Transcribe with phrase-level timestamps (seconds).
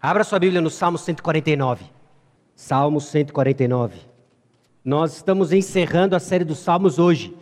[0.00, 1.84] Abra sua Bíblia no Salmo 149.
[2.54, 3.98] Salmo 149.
[4.84, 7.36] Nós estamos encerrando a série dos Salmos hoje.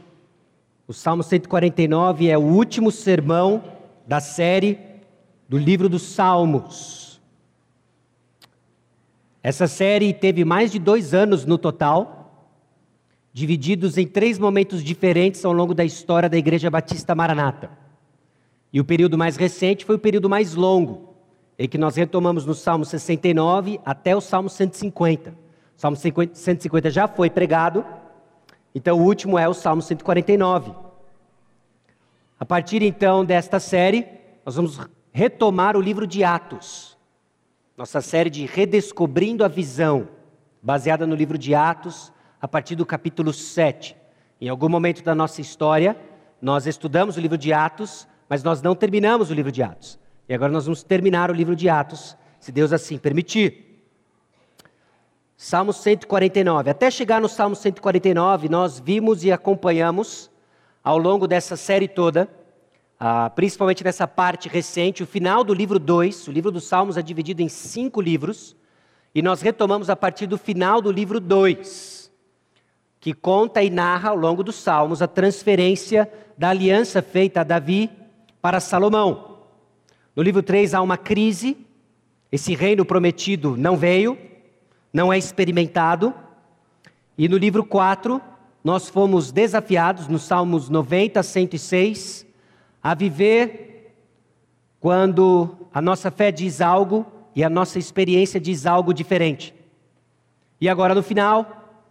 [0.88, 3.62] O Salmo 149 é o último sermão
[4.06, 4.78] da série
[5.46, 7.20] do livro dos Salmos.
[9.42, 12.50] Essa série teve mais de dois anos no total,
[13.34, 17.70] divididos em três momentos diferentes ao longo da história da Igreja Batista Maranata.
[18.72, 21.15] E o período mais recente foi o período mais longo,
[21.58, 25.30] em que nós retomamos no Salmo 69 até o Salmo 150.
[25.30, 25.34] O
[25.80, 27.84] Salmo 150 já foi pregado,
[28.74, 30.72] então o último é o Salmo 149.
[32.38, 34.06] A partir então desta série,
[34.44, 34.78] nós vamos
[35.12, 36.96] retomar o livro de Atos,
[37.76, 40.08] nossa série de Redescobrindo a Visão,
[40.62, 43.96] baseada no livro de Atos, a partir do capítulo 7.
[44.40, 45.96] Em algum momento da nossa história,
[46.40, 49.98] nós estudamos o livro de Atos, mas nós não terminamos o livro de Atos.
[50.28, 53.80] E agora nós vamos terminar o livro de Atos, se Deus assim permitir.
[55.36, 56.70] Salmo 149.
[56.70, 60.28] Até chegar no Salmo 149, nós vimos e acompanhamos
[60.82, 62.28] ao longo dessa série toda,
[62.98, 66.26] ah, principalmente nessa parte recente, o final do livro 2.
[66.26, 68.56] O livro dos Salmos é dividido em cinco livros,
[69.14, 72.10] e nós retomamos a partir do final do livro 2,
[72.98, 77.90] que conta e narra ao longo dos Salmos a transferência da aliança feita a Davi
[78.42, 79.35] para Salomão.
[80.16, 81.58] No livro 3 há uma crise,
[82.32, 84.16] esse reino prometido não veio,
[84.90, 86.14] não é experimentado.
[87.18, 88.18] E no livro 4,
[88.64, 92.26] nós fomos desafiados, nos Salmos 90 a 106,
[92.82, 93.94] a viver
[94.80, 99.54] quando a nossa fé diz algo e a nossa experiência diz algo diferente.
[100.58, 101.84] E agora no final,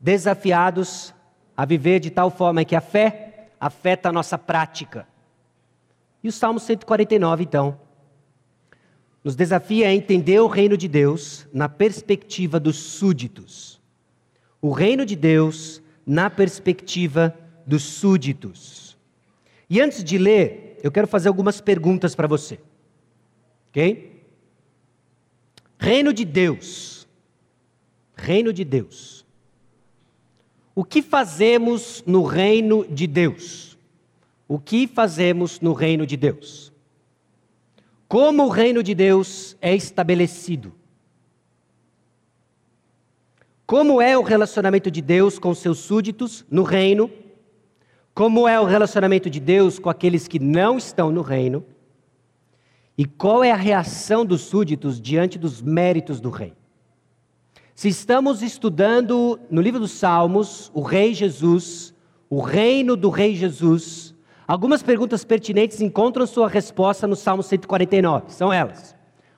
[0.00, 1.12] desafiados
[1.54, 5.06] a viver de tal forma que a fé afeta a nossa prática.
[6.26, 7.78] E o Salmo 149, então,
[9.22, 13.80] nos desafia a entender o reino de Deus na perspectiva dos súditos.
[14.60, 17.32] O reino de Deus na perspectiva
[17.64, 18.98] dos súditos.
[19.70, 22.58] E antes de ler, eu quero fazer algumas perguntas para você.
[23.68, 24.20] Ok?
[25.78, 27.06] Reino de Deus.
[28.16, 29.24] Reino de Deus.
[30.74, 33.75] O que fazemos no reino de Deus?
[34.48, 36.72] O que fazemos no reino de Deus?
[38.08, 40.72] Como o reino de Deus é estabelecido?
[43.66, 47.10] Como é o relacionamento de Deus com seus súditos no reino?
[48.14, 51.64] Como é o relacionamento de Deus com aqueles que não estão no reino?
[52.96, 56.54] E qual é a reação dos súditos diante dos méritos do rei?
[57.74, 61.92] Se estamos estudando no livro dos Salmos, o Rei Jesus,
[62.30, 64.14] o reino do Rei Jesus,
[64.46, 68.32] Algumas perguntas pertinentes encontram sua resposta no Salmo 149.
[68.32, 68.94] São elas: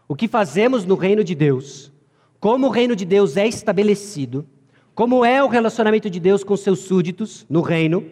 [0.06, 1.90] O que fazemos no reino de Deus?
[2.38, 4.46] Como o reino de Deus é estabelecido?
[4.94, 8.04] Como é o relacionamento de Deus com seus súditos no reino?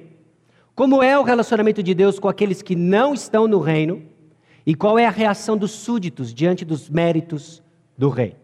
[0.75, 4.03] Como é o relacionamento de Deus com aqueles que não estão no reino?
[4.65, 7.63] E qual é a reação dos súditos diante dos méritos
[7.97, 8.37] do rei?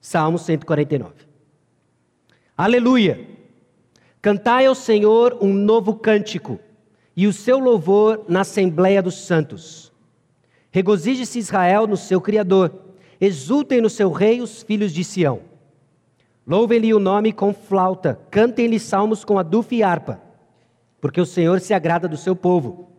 [0.00, 1.12] Salmo 149.
[2.56, 3.35] Aleluia!
[4.20, 6.58] Cantai ao Senhor um novo cântico,
[7.16, 9.92] e o seu louvor na Assembleia dos Santos.
[10.70, 12.72] Regozije-se Israel no seu Criador,
[13.20, 15.40] exultem no seu Rei os filhos de Sião.
[16.46, 20.20] Louvem-lhe o nome com flauta, cantem-lhe salmos com adufo e harpa,
[21.00, 22.90] porque o Senhor se agrada do seu povo,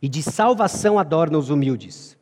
[0.00, 2.18] e de salvação adorna os humildes.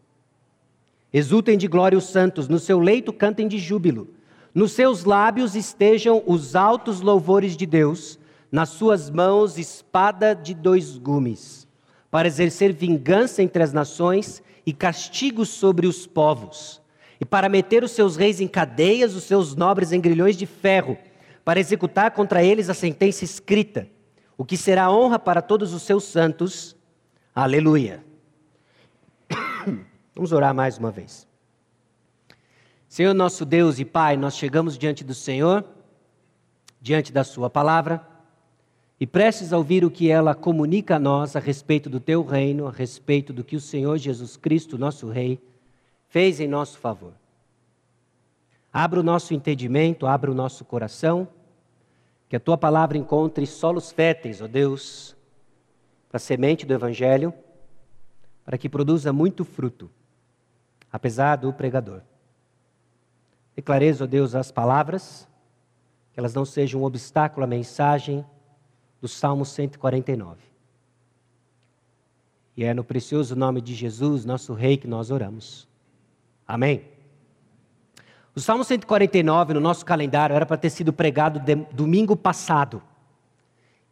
[1.12, 4.19] Exultem de glória os santos, no seu leito cantem de júbilo
[4.54, 8.18] nos seus lábios estejam os altos louvores de Deus,
[8.50, 11.68] nas suas mãos espada de dois gumes,
[12.10, 16.82] para exercer vingança entre as nações e castigo sobre os povos,
[17.20, 20.98] e para meter os seus reis em cadeias, os seus nobres em grilhões de ferro,
[21.44, 23.88] para executar contra eles a sentença escrita,
[24.36, 26.76] o que será honra para todos os seus santos.
[27.34, 28.02] Aleluia.
[30.14, 31.29] Vamos orar mais uma vez.
[32.90, 35.64] Senhor nosso Deus e Pai, nós chegamos diante do Senhor,
[36.80, 38.04] diante da Sua palavra,
[38.98, 42.66] e prestes a ouvir o que ela comunica a nós a respeito do Teu reino,
[42.66, 45.40] a respeito do que o Senhor Jesus Cristo, nosso Rei,
[46.08, 47.12] fez em nosso favor.
[48.72, 51.28] Abra o nosso entendimento, abra o nosso coração,
[52.28, 55.14] que a Tua palavra encontre solos férteis, ó Deus,
[56.08, 57.32] para a semente do Evangelho,
[58.44, 59.88] para que produza muito fruto,
[60.90, 62.02] apesar do pregador.
[63.60, 65.28] Declareis, ó Deus, as palavras,
[66.14, 68.24] que elas não sejam um obstáculo à mensagem
[69.02, 70.40] do Salmo 149.
[72.56, 75.68] E é no precioso nome de Jesus, nosso Rei, que nós oramos.
[76.48, 76.84] Amém?
[78.34, 81.38] O Salmo 149 no nosso calendário era para ter sido pregado
[81.70, 82.82] domingo passado.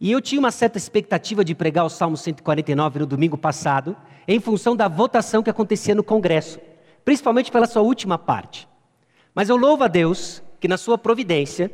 [0.00, 3.94] E eu tinha uma certa expectativa de pregar o Salmo 149 no domingo passado,
[4.26, 6.58] em função da votação que acontecia no Congresso,
[7.04, 8.66] principalmente pela sua última parte.
[9.38, 11.70] Mas eu louvo a Deus que, na sua providência,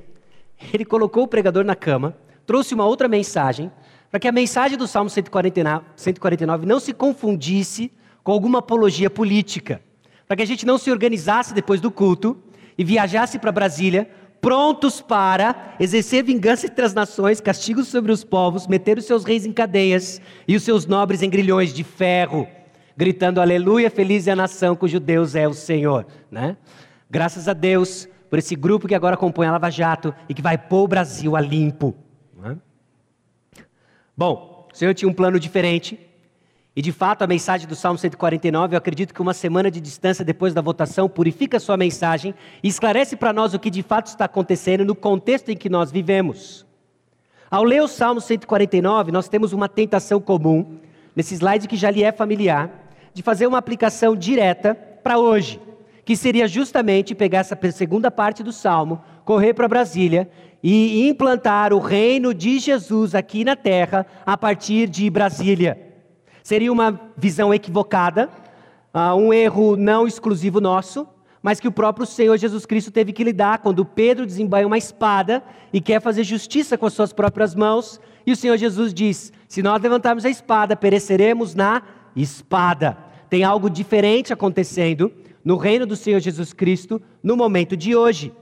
[0.71, 2.15] Ele colocou o pregador na cama,
[2.45, 3.73] trouxe uma outra mensagem,
[4.11, 7.91] para que a mensagem do Salmo 149, 149 não se confundisse
[8.23, 9.81] com alguma apologia política,
[10.29, 12.37] para que a gente não se organizasse depois do culto
[12.77, 14.11] e viajasse para Brasília,
[14.43, 19.47] prontos para exercer vingança entre as nações, castigos sobre os povos, meter os seus reis
[19.47, 22.47] em cadeias e os seus nobres em grilhões de ferro,
[22.95, 26.07] gritando aleluia, feliz é a nação cujo Deus é o Senhor.
[26.31, 26.59] Né?
[27.15, 30.59] Graças a Deus por esse grupo que agora acompanha a Lava Jato e que vai
[30.59, 31.95] pôr o Brasil a limpo.
[32.37, 32.57] Né?
[34.17, 35.97] Bom, o Senhor tinha um plano diferente,
[36.75, 40.25] e de fato, a mensagem do Salmo 149, eu acredito que uma semana de distância
[40.25, 44.25] depois da votação purifica sua mensagem e esclarece para nós o que de fato está
[44.25, 46.67] acontecendo no contexto em que nós vivemos.
[47.49, 50.81] Ao ler o Salmo 149, nós temos uma tentação comum,
[51.15, 55.61] nesse slide que já lhe é familiar, de fazer uma aplicação direta para hoje,
[56.05, 60.29] que seria justamente pegar essa segunda parte do Salmo, correr para Brasília
[60.63, 65.79] e implantar o reino de Jesus aqui na terra a partir de Brasília.
[66.43, 68.29] Seria uma visão equivocada,
[68.93, 71.09] uh, um erro não exclusivo nosso,
[71.43, 75.43] mas que o próprio Senhor Jesus Cristo teve que lidar quando Pedro desembaia uma espada
[75.73, 78.01] e quer fazer justiça com as suas próprias mãos.
[78.27, 81.83] E o Senhor Jesus diz: se nós levantarmos a espada, pereceremos na
[82.17, 82.97] espada.
[83.29, 85.13] Tem algo diferente acontecendo
[85.45, 88.33] no reino do Senhor Jesus Cristo no momento de hoje.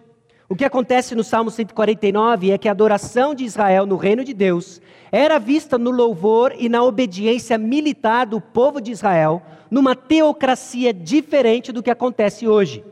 [0.49, 4.35] O que acontece no Salmo 149 é que a adoração de Israel no reino de
[4.35, 10.93] Deus era vista no louvor e na obediência militar do povo de Israel, numa teocracia
[10.93, 12.85] diferente do que acontece hoje.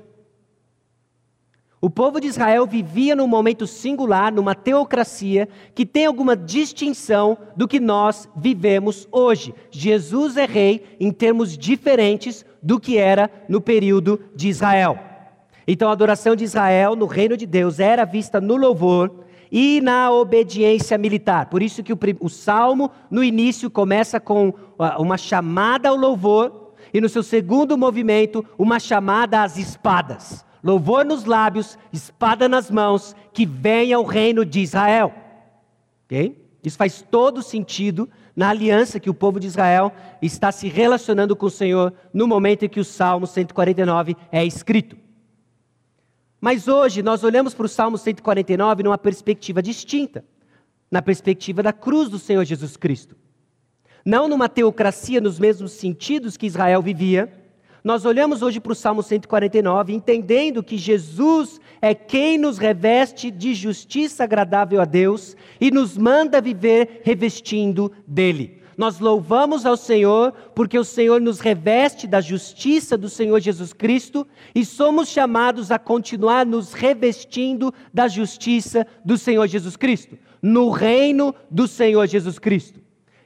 [1.82, 7.66] O povo de Israel vivia num momento singular, numa teocracia que tem alguma distinção do
[7.66, 9.54] que nós vivemos hoje.
[9.70, 14.98] Jesus é rei em termos diferentes do que era no período de Israel.
[15.66, 20.10] Então a adoração de Israel no reino de Deus era vista no louvor e na
[20.10, 21.46] obediência militar.
[21.46, 24.52] Por isso que o, o salmo no início começa com
[24.98, 30.44] uma chamada ao louvor e no seu segundo movimento uma chamada às espadas.
[30.62, 35.12] Louvor nos lábios, espada nas mãos, que venha o reino de Israel.
[36.04, 36.36] Okay?
[36.62, 41.46] Isso faz todo sentido na aliança que o povo de Israel está se relacionando com
[41.46, 44.96] o Senhor no momento em que o Salmo 149 é escrito.
[46.40, 50.24] Mas hoje nós olhamos para o Salmo 149 numa perspectiva distinta
[50.90, 53.16] na perspectiva da cruz do Senhor Jesus Cristo.
[54.04, 57.32] Não numa teocracia nos mesmos sentidos que Israel vivia,
[57.82, 63.54] nós olhamos hoje para o Salmo 149 entendendo que Jesus é quem nos reveste de
[63.54, 68.60] justiça agradável a Deus e nos manda viver revestindo dele.
[68.76, 74.26] Nós louvamos ao Senhor porque o Senhor nos reveste da justiça do Senhor Jesus Cristo
[74.54, 81.34] e somos chamados a continuar nos revestindo da justiça do Senhor Jesus Cristo, no reino
[81.50, 82.79] do Senhor Jesus Cristo.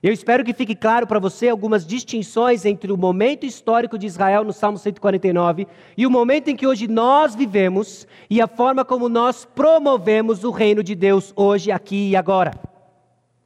[0.05, 4.45] Eu espero que fique claro para você algumas distinções entre o momento histórico de Israel
[4.45, 5.67] no Salmo 149
[5.97, 10.51] e o momento em que hoje nós vivemos e a forma como nós promovemos o
[10.51, 12.53] reino de Deus hoje, aqui e agora.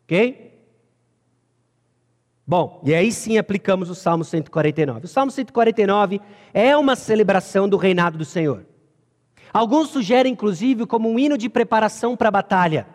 [0.03, 0.67] Ok?
[2.45, 5.05] Bom, e aí sim aplicamos o Salmo 149.
[5.05, 6.21] O Salmo 149
[6.53, 8.67] é uma celebração do reinado do Senhor.
[9.53, 12.89] Alguns sugerem, inclusive, como um hino de preparação para a batalha.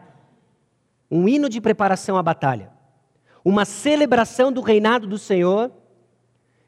[1.10, 2.73] Um hino de preparação à batalha.
[3.44, 5.72] Uma celebração do reinado do Senhor,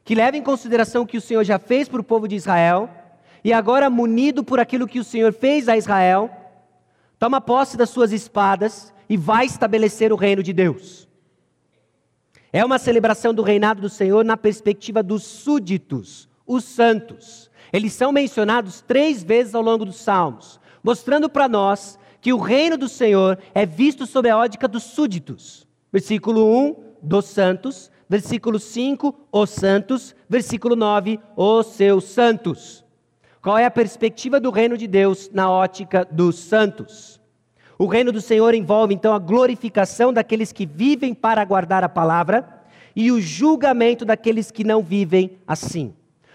[0.03, 2.89] que leva em consideração o que o Senhor já fez para o povo de Israel,
[3.43, 6.29] e agora, munido por aquilo que o Senhor fez a Israel,
[7.19, 11.07] toma posse das suas espadas e vai estabelecer o reino de Deus.
[12.51, 17.51] É uma celebração do reinado do Senhor na perspectiva dos súditos, os santos.
[17.71, 22.77] Eles são mencionados três vezes ao longo dos Salmos, mostrando para nós que o reino
[22.77, 25.64] do Senhor é visto sob a ótica dos súditos.
[25.95, 27.89] Versículo 1, dos santos.
[28.09, 30.13] Versículo 5, os santos.
[30.27, 32.83] Versículo 9, os seus santos.
[33.41, 37.21] Qual é a perspectiva do reino de Deus na ótica dos santos?
[37.79, 42.45] O reino do Senhor envolve então a glorificação daqueles que vivem para guardar a palavra
[42.93, 45.93] e o julgamento daqueles que não vivem assim.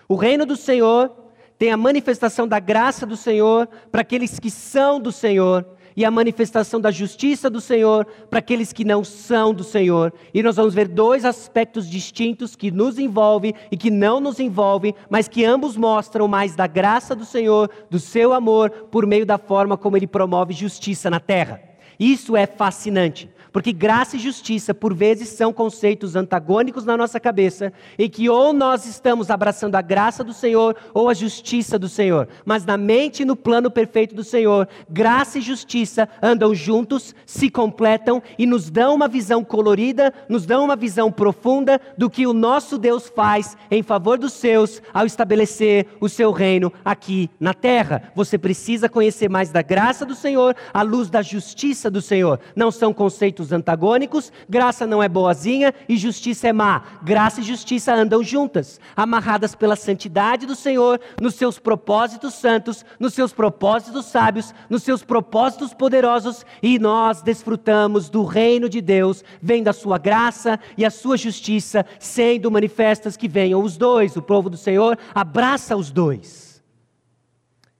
[0.08, 1.14] O reino do Senhor
[1.58, 6.10] tem a manifestação da graça do Senhor para aqueles que são do Senhor e a
[6.10, 10.12] manifestação da justiça do Senhor para aqueles que não são do Senhor.
[10.32, 14.94] E nós vamos ver dois aspectos distintos que nos envolvem e que não nos envolvem,
[15.08, 19.38] mas que ambos mostram mais da graça do Senhor, do seu amor, por meio da
[19.38, 21.60] forma como ele promove justiça na terra.
[21.98, 23.28] Isso é fascinante.
[23.52, 28.52] Porque graça e justiça, por vezes, são conceitos antagônicos na nossa cabeça, e que ou
[28.52, 32.28] nós estamos abraçando a graça do Senhor ou a justiça do Senhor.
[32.44, 37.50] Mas na mente e no plano perfeito do Senhor, graça e justiça andam juntos, se
[37.50, 42.32] completam e nos dão uma visão colorida, nos dão uma visão profunda do que o
[42.32, 48.12] nosso Deus faz em favor dos seus ao estabelecer o seu reino aqui na terra.
[48.14, 52.40] Você precisa conhecer mais da graça do Senhor à luz da justiça do Senhor.
[52.54, 56.82] Não são conceitos conceitos antagônicos, graça não é boazinha e justiça é má.
[57.02, 63.14] Graça e justiça andam juntas, amarradas pela santidade do Senhor, nos seus propósitos santos, nos
[63.14, 69.62] seus propósitos sábios, nos seus propósitos poderosos, e nós desfrutamos do reino de Deus, vem
[69.62, 74.16] da sua graça e a sua justiça, sendo manifestas que venham os dois.
[74.16, 76.62] O povo do Senhor abraça os dois.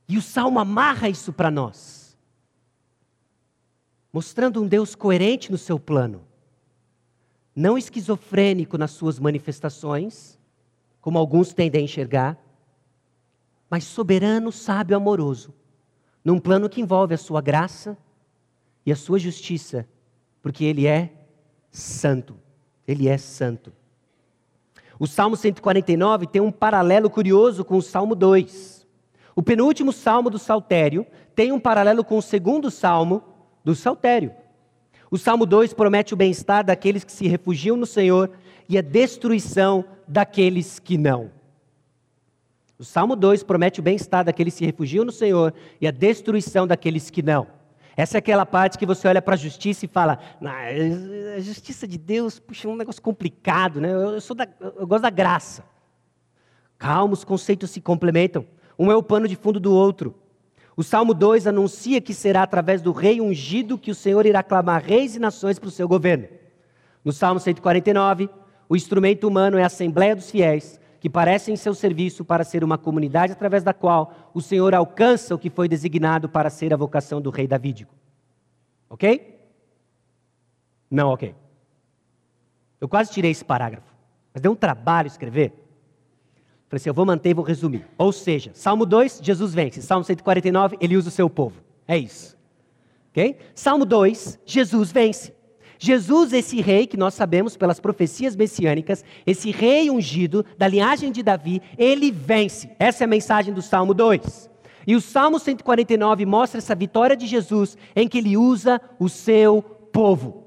[0.09, 2.00] E o salmo amarra isso para nós
[4.13, 6.23] mostrando um Deus coerente no seu plano,
[7.55, 10.39] não esquizofrênico nas suas manifestações,
[11.01, 12.39] como alguns tendem a enxergar,
[13.69, 15.55] mas soberano, sábio, amoroso,
[16.25, 17.97] num plano que envolve a sua graça
[18.85, 19.89] e a sua justiça,
[20.43, 21.13] porque ele é
[21.71, 22.37] santo.
[22.87, 23.73] Ele é santo.
[24.99, 28.87] O Salmo 149 tem um paralelo curioso com o Salmo 2.
[29.35, 33.23] O penúltimo salmo do Saltério tem um paralelo com o segundo salmo,
[33.65, 34.33] do saltério.
[35.11, 38.31] O Salmo 2 promete o bem-estar daqueles que se refugiam no Senhor
[38.69, 41.31] e a destruição daqueles que não.
[42.79, 46.67] O Salmo 2 promete o bem-estar daqueles que se refugiam no Senhor e a destruição
[46.67, 47.47] daqueles que não.
[47.97, 50.19] Essa é aquela parte que você olha para a justiça e fala:
[51.37, 53.93] a justiça de Deus, puxa, é um negócio complicado, né?
[53.93, 55.63] Eu, sou da, eu gosto da graça.
[56.79, 58.47] Calma, os conceitos se complementam.
[58.79, 60.15] Um é o pano de fundo do outro.
[60.77, 64.83] O Salmo 2 anuncia que será através do rei ungido que o Senhor irá clamar
[64.83, 66.29] reis e nações para o seu governo.
[67.05, 68.29] No Salmo 149,
[68.69, 72.63] o instrumento humano é a Assembleia dos Fiéis, que parece em seu serviço para ser
[72.63, 76.77] uma comunidade através da qual o Senhor alcança o que foi designado para ser a
[76.77, 77.95] vocação do rei davídico.
[78.89, 79.41] Ok?
[80.91, 81.35] Não, ok.
[82.81, 83.93] Eu quase tirei esse parágrafo,
[84.33, 85.70] mas deu um trabalho escrever.
[86.71, 87.85] Falei assim, eu vou manter e vou resumir.
[87.99, 89.83] Ou seja, Salmo 2, Jesus vence.
[89.83, 91.61] Salmo 149, ele usa o seu povo.
[91.87, 92.39] É isso.
[93.11, 93.37] Ok?
[93.57, 95.35] Salmo 2, Jesus vence.
[95.81, 101.25] Jesus, esse rei que nós sabemos pelas profecias messiânicas, esse rei ungido da linhagem de
[101.25, 102.71] Davi, ele vence.
[102.79, 104.49] Essa é a mensagem do Salmo 2.
[104.87, 109.61] E o Salmo 149 mostra essa vitória de Jesus em que ele usa o seu
[109.91, 110.45] povo.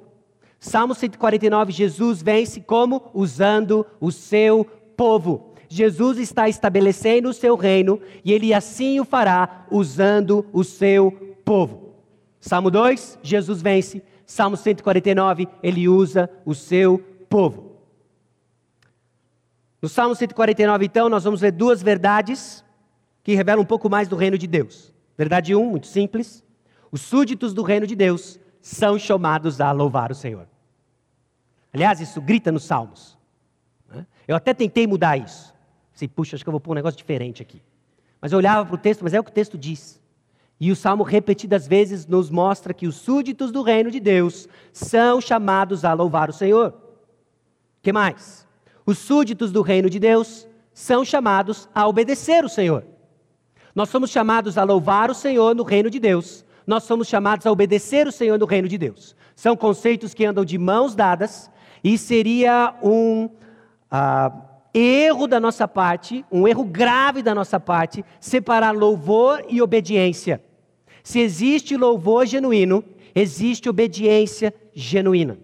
[0.58, 3.12] Salmo 149, Jesus vence como?
[3.14, 4.66] Usando o seu
[4.96, 5.53] povo.
[5.74, 11.12] Jesus está estabelecendo o seu reino e ele assim o fará usando o seu
[11.44, 11.96] povo.
[12.40, 14.04] Salmo 2, Jesus vence.
[14.26, 17.00] Salmo 149, ele usa o seu
[17.30, 17.78] povo.
[19.82, 22.64] No Salmo 149, então, nós vamos ver duas verdades
[23.24, 24.94] que revelam um pouco mais do reino de Deus.
[25.18, 26.44] Verdade 1, um, muito simples.
[26.92, 30.48] Os súditos do reino de Deus são chamados a louvar o Senhor.
[31.74, 33.18] Aliás, isso grita nos Salmos.
[33.90, 34.06] Né?
[34.28, 35.53] Eu até tentei mudar isso.
[35.94, 37.62] Pensei, puxa, acho que eu vou pôr um negócio diferente aqui.
[38.20, 40.02] Mas eu olhava para o texto, mas é o que o texto diz.
[40.60, 45.22] E o salmo repetidas vezes nos mostra que os súditos do reino de Deus são
[45.22, 46.74] chamados a louvar o Senhor.
[47.82, 48.48] que mais?
[48.86, 52.86] Os súditos do reino de Deus são chamados a obedecer o Senhor.
[53.76, 56.46] Nós somos chamados a louvar o Senhor no reino de Deus.
[56.66, 59.16] Nós somos chamados a obedecer o Senhor no reino de Deus.
[59.36, 61.52] São conceitos que andam de mãos dadas
[61.84, 63.26] e seria um.
[63.92, 70.42] Uh, erro da nossa parte, um erro grave da nossa parte, separar louvor e obediência.
[71.04, 75.38] Se existe louvor genuíno, existe obediência genuína.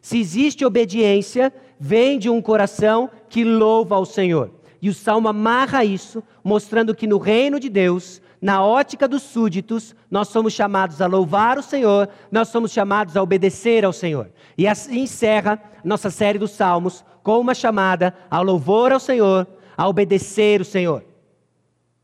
[0.00, 4.50] Se existe obediência, vem de um coração que louva ao Senhor.
[4.80, 9.94] E o salmo amarra isso, mostrando que no reino de Deus, na ótica dos súditos,
[10.10, 14.30] nós somos chamados a louvar o Senhor, nós somos chamados a obedecer ao Senhor.
[14.56, 19.86] E assim encerra nossa série dos Salmos com uma chamada ao louvor ao Senhor, a
[19.86, 21.04] obedecer o Senhor.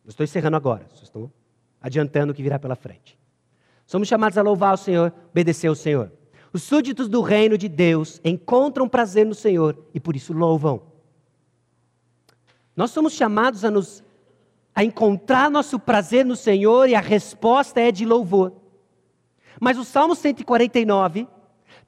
[0.07, 1.33] Estou encerrando agora, estou
[1.81, 3.19] adiantando o que virá pela frente.
[3.87, 6.13] Somos chamados a louvar o Senhor, obedecer ao Senhor.
[6.53, 10.83] Os súditos do reino de Deus encontram prazer no Senhor e por isso louvam.
[12.75, 14.05] Nós somos chamados a nos
[14.77, 18.53] a encontrar nosso prazer no Senhor e a resposta é de louvor.
[19.59, 21.27] Mas o Salmo 149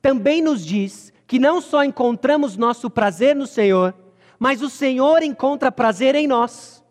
[0.00, 3.94] também nos diz que não só encontramos nosso prazer no Senhor,
[4.38, 6.82] mas o Senhor encontra prazer em nós.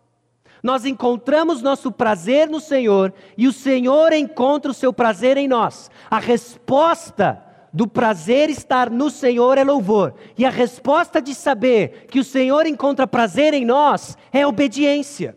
[0.62, 5.90] Nós encontramos nosso prazer no Senhor e o Senhor encontra o seu prazer em nós.
[6.12, 12.20] A resposta do prazer estar no Senhor é louvor, e a resposta de saber que
[12.20, 15.37] o Senhor encontra prazer em nós é obediência.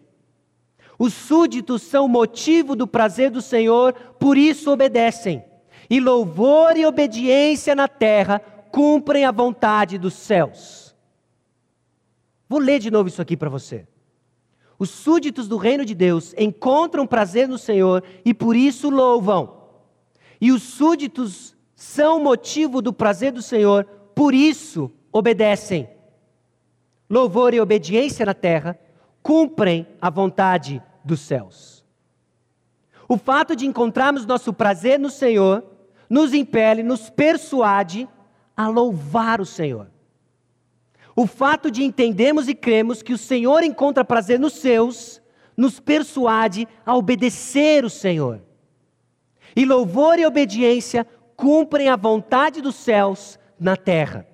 [1.00, 5.42] Os súditos são motivo do prazer do Senhor, por isso obedecem.
[5.88, 8.38] E louvor e obediência na terra
[8.70, 10.94] cumprem a vontade dos céus.
[12.46, 13.88] Vou ler de novo isso aqui para você.
[14.78, 19.56] Os súditos do reino de Deus encontram prazer no Senhor e por isso louvam.
[20.38, 25.88] E os súditos são motivo do prazer do Senhor, por isso obedecem.
[27.08, 28.78] Louvor e obediência na terra
[29.22, 31.84] cumprem a vontade dos céus.
[33.08, 35.64] O fato de encontrarmos nosso prazer no Senhor
[36.08, 38.08] nos impele, nos persuade
[38.56, 39.88] a louvar o Senhor.
[41.16, 45.20] O fato de entendermos e cremos que o Senhor encontra prazer nos seus,
[45.56, 48.40] nos persuade a obedecer o Senhor.
[49.54, 54.26] E louvor e obediência cumprem a vontade dos céus na terra.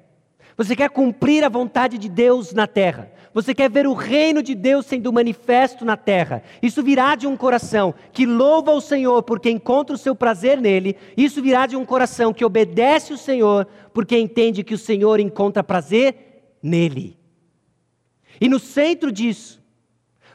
[0.57, 3.11] Você quer cumprir a vontade de Deus na terra.
[3.37, 6.43] Você quer ver o reino de Deus sendo manifesto na terra.
[6.63, 10.97] Isso virá de um coração que louva o Senhor porque encontra o seu prazer nele.
[11.19, 15.63] Isso virá de um coração que obedece o Senhor porque entende que o Senhor encontra
[15.63, 17.19] prazer nele.
[18.41, 19.63] E no centro disso,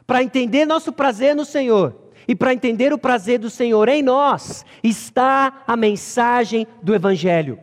[0.06, 4.64] para entender nosso prazer no Senhor e para entender o prazer do Senhor em nós,
[4.80, 7.58] está a mensagem do Evangelho.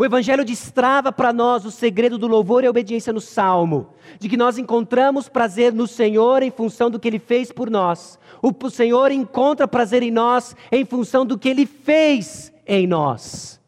[0.00, 3.88] O Evangelho destrava para nós o segredo do louvor e obediência no Salmo,
[4.18, 8.18] de que nós encontramos prazer no Senhor em função do que Ele fez por nós.
[8.40, 13.60] O Senhor encontra prazer em nós em função do que Ele fez em nós.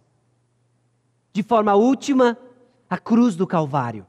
[1.34, 2.38] De forma última,
[2.88, 4.06] a cruz do Calvário.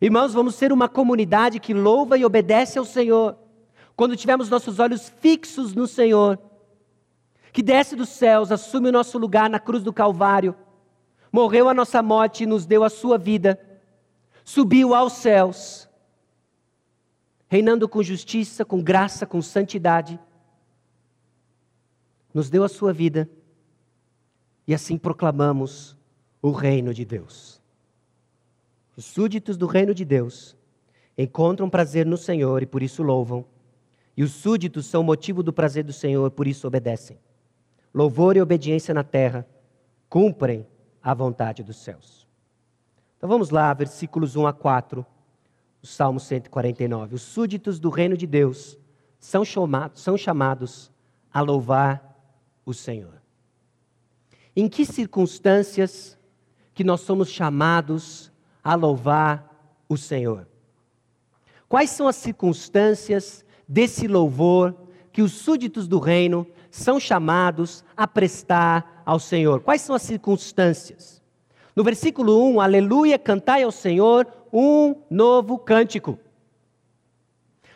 [0.00, 3.36] Irmãos, vamos ser uma comunidade que louva e obedece ao Senhor.
[3.94, 6.38] Quando tivermos nossos olhos fixos no Senhor,
[7.52, 10.56] que desce dos céus, assume o nosso lugar na cruz do Calvário
[11.32, 13.60] morreu a nossa morte e nos deu a sua vida,
[14.44, 15.88] subiu aos céus,
[17.48, 20.18] reinando com justiça, com graça, com santidade,
[22.32, 23.28] nos deu a sua vida
[24.66, 25.96] e assim proclamamos
[26.40, 27.60] o reino de Deus.
[28.96, 30.56] Os súditos do reino de Deus
[31.16, 33.44] encontram prazer no Senhor e por isso louvam,
[34.16, 37.18] e os súditos são motivo do prazer do Senhor, por isso obedecem.
[37.92, 39.46] Louvor e obediência na terra
[40.08, 40.66] cumprem
[41.02, 42.26] a vontade dos céus.
[43.16, 45.04] Então vamos lá, versículos 1 a 4,
[45.82, 47.14] o Salmo 149.
[47.14, 48.78] Os súditos do reino de Deus
[49.18, 50.90] são chamados, são chamados
[51.32, 52.18] a louvar
[52.64, 53.20] o Senhor.
[54.54, 56.18] Em que circunstâncias
[56.74, 58.32] que nós somos chamados
[58.64, 60.46] a louvar o Senhor?
[61.68, 64.74] Quais são as circunstâncias desse louvor
[65.12, 69.60] que os súditos do reino são chamados a prestar ao Senhor.
[69.60, 71.20] Quais são as circunstâncias?
[71.74, 76.16] No versículo 1, aleluia, cantai ao Senhor um novo cântico.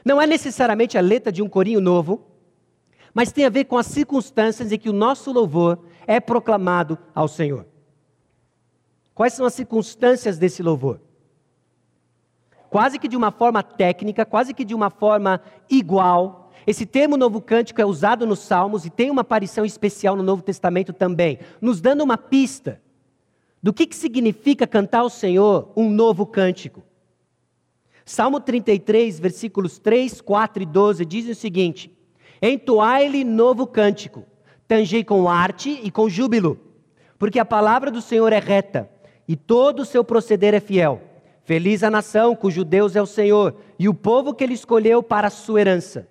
[0.05, 2.25] Não é necessariamente a letra de um corinho novo,
[3.13, 7.27] mas tem a ver com as circunstâncias em que o nosso louvor é proclamado ao
[7.27, 7.67] Senhor.
[9.13, 11.01] Quais são as circunstâncias desse louvor?
[12.71, 17.41] Quase que de uma forma técnica, quase que de uma forma igual, esse termo novo
[17.41, 21.81] cântico é usado nos Salmos e tem uma aparição especial no Novo Testamento também, nos
[21.81, 22.81] dando uma pista
[23.63, 26.83] do que, que significa cantar ao Senhor um novo cântico.
[28.05, 31.91] Salmo 33, versículos 3, 4 e 12 dizem o seguinte:
[32.43, 34.25] Entoai-lhe novo cântico,
[34.69, 36.59] tangei com arte e com júbilo,
[37.19, 38.91] porque a palavra do Senhor é reta
[39.27, 41.01] e todo o seu proceder é fiel.
[41.45, 45.29] Feliz a nação cujo Deus é o Senhor e o povo que ele escolheu para
[45.29, 46.09] a sua herança.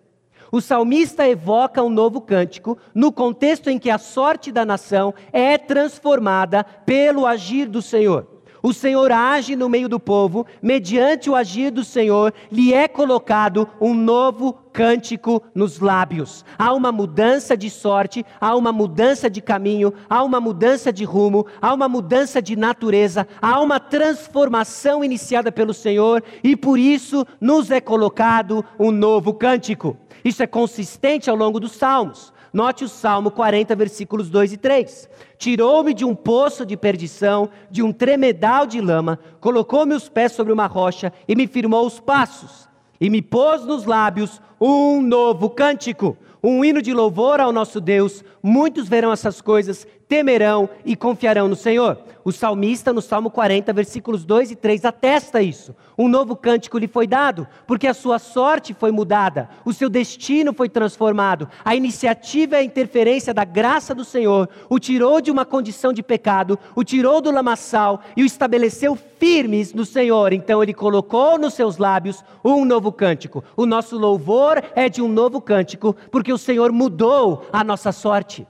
[0.54, 5.58] O salmista evoca um novo cântico no contexto em que a sorte da nação é
[5.58, 8.33] transformada pelo agir do Senhor.
[8.66, 13.68] O Senhor age no meio do povo, mediante o agir do Senhor, lhe é colocado
[13.82, 16.46] um novo cântico nos lábios.
[16.58, 21.46] Há uma mudança de sorte, há uma mudança de caminho, há uma mudança de rumo,
[21.62, 27.70] há uma mudança de natureza, há uma transformação iniciada pelo Senhor e por isso nos
[27.70, 29.98] é colocado um novo cântico.
[30.24, 32.32] Isso é consistente ao longo dos Salmos.
[32.54, 35.10] Note o Salmo 40, versículos 2 e 3.
[35.44, 40.54] Tirou-me de um poço de perdição, de um tremedal de lama, colocou-me os pés sobre
[40.54, 42.70] uma rocha e me firmou os passos.
[42.98, 48.24] E me pôs nos lábios um novo cântico, um hino de louvor ao nosso Deus.
[48.42, 51.98] Muitos verão essas coisas, temerão e confiarão no Senhor.
[52.24, 55.76] O salmista, no Salmo 40, versículos 2 e 3, atesta isso.
[55.98, 60.54] Um novo cântico lhe foi dado, porque a sua sorte foi mudada, o seu destino
[60.54, 61.50] foi transformado.
[61.66, 66.04] A iniciativa e a interferência da graça do Senhor o tirou de uma condição de
[66.04, 70.32] pecado, o tirou do lamaçal e o estabeleceu firmes no Senhor.
[70.32, 73.44] Então ele colocou nos seus lábios um novo cântico.
[73.58, 78.46] O nosso louvor é de um novo cântico, porque o Senhor mudou a nossa sorte.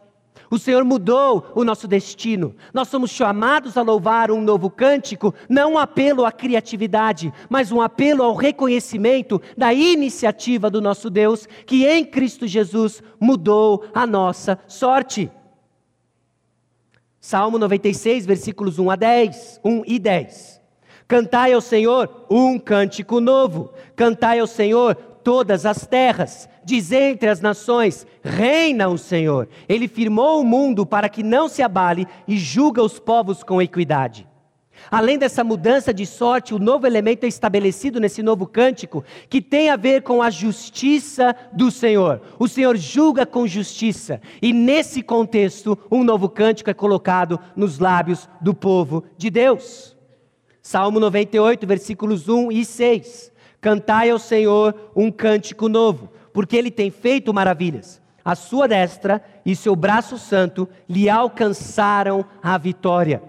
[0.54, 2.56] O Senhor mudou o nosso destino.
[2.72, 7.82] Nós somos chamados a louvar um novo cântico, não um apelo à criatividade, mas um
[7.82, 14.60] apelo ao reconhecimento da iniciativa do nosso Deus, que em Cristo Jesus mudou a nossa
[14.68, 15.32] sorte.
[17.20, 20.62] Salmo 96, versículos 1 a 10, 1 e 10.
[21.08, 23.74] Cantai ao Senhor um cântico novo.
[23.96, 26.50] Cantai ao Senhor todas as terras.
[26.64, 29.48] Diz entre as nações: reina o Senhor.
[29.68, 34.28] Ele firmou o mundo para que não se abale e julga os povos com equidade.
[34.92, 39.70] Além dessa mudança de sorte, o novo elemento é estabelecido nesse novo cântico, que tem
[39.70, 42.22] a ver com a justiça do Senhor.
[42.38, 48.28] O Senhor julga com justiça, e nesse contexto, um novo cântico é colocado nos lábios
[48.42, 49.96] do povo de Deus.
[50.62, 53.33] Salmo 98, versículos 1 e 6.
[53.63, 58.02] Cantai ao Senhor um cântico novo, porque ele tem feito maravilhas.
[58.23, 63.23] A sua destra e seu braço santo lhe alcançaram a vitória.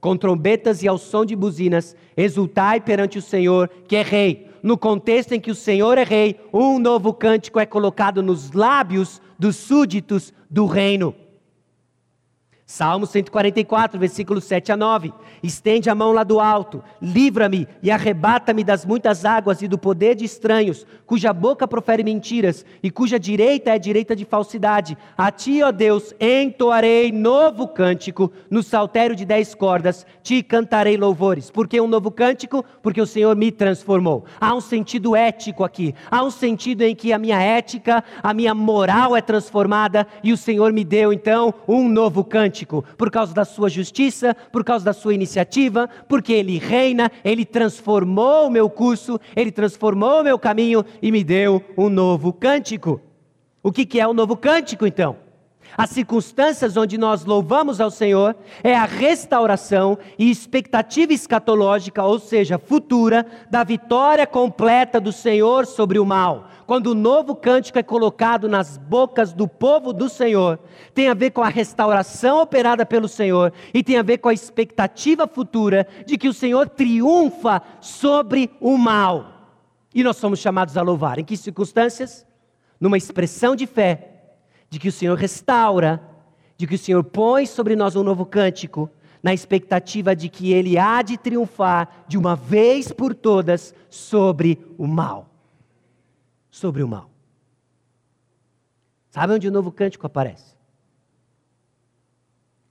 [0.00, 4.48] Com trombetas e ao som de buzinas, exultai perante o Senhor, que é rei.
[4.62, 9.20] No contexto em que o Senhor é rei, um novo cântico é colocado nos lábios
[9.36, 11.12] dos súditos do reino.
[12.72, 15.12] Salmo 144, versículos 7 a 9.
[15.42, 20.14] Estende a mão lá do alto, livra-me e arrebata-me das muitas águas e do poder
[20.14, 24.96] de estranhos, cuja boca profere mentiras e cuja direita é direita de falsidade.
[25.18, 31.50] A ti, ó Deus, entoarei novo cântico, no saltério de dez cordas, te cantarei louvores.
[31.50, 32.64] Por que um novo cântico?
[32.82, 34.24] Porque o Senhor me transformou.
[34.40, 38.54] Há um sentido ético aqui, há um sentido em que a minha ética, a minha
[38.54, 43.44] moral é transformada e o Senhor me deu então um novo cântico por causa da
[43.44, 49.20] sua justiça, por causa da sua iniciativa, porque Ele reina, Ele transformou o meu curso,
[49.34, 53.00] Ele transformou o meu caminho e me deu um novo cântico.
[53.62, 55.21] O que, que é o um novo cântico então?
[55.76, 62.58] As circunstâncias onde nós louvamos ao Senhor é a restauração e expectativa escatológica, ou seja,
[62.58, 66.48] futura, da vitória completa do Senhor sobre o mal.
[66.66, 70.58] Quando o novo cântico é colocado nas bocas do povo do Senhor,
[70.94, 74.34] tem a ver com a restauração operada pelo Senhor e tem a ver com a
[74.34, 79.32] expectativa futura de que o Senhor triunfa sobre o mal.
[79.94, 81.18] E nós somos chamados a louvar.
[81.18, 82.26] Em que circunstâncias?
[82.80, 84.11] Numa expressão de fé
[84.72, 86.02] de que o Senhor restaura,
[86.56, 88.88] de que o Senhor põe sobre nós um novo cântico,
[89.22, 94.86] na expectativa de que Ele há de triunfar de uma vez por todas sobre o
[94.86, 95.28] mal.
[96.50, 97.10] Sobre o mal.
[99.10, 100.56] Sabe onde o novo cântico aparece?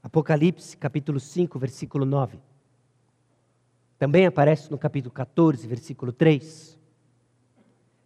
[0.01, 2.39] Apocalipse, capítulo 5, versículo 9.
[3.99, 6.79] Também aparece no capítulo 14, versículo 3.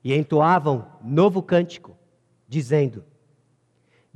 [0.03, 1.97] E entoavam novo cântico,
[2.45, 3.14] dizendo: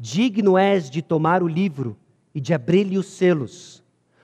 [0.02, 1.98] Digno és de tomar o livro
[2.34, 3.84] e de abrir-lhe os selos,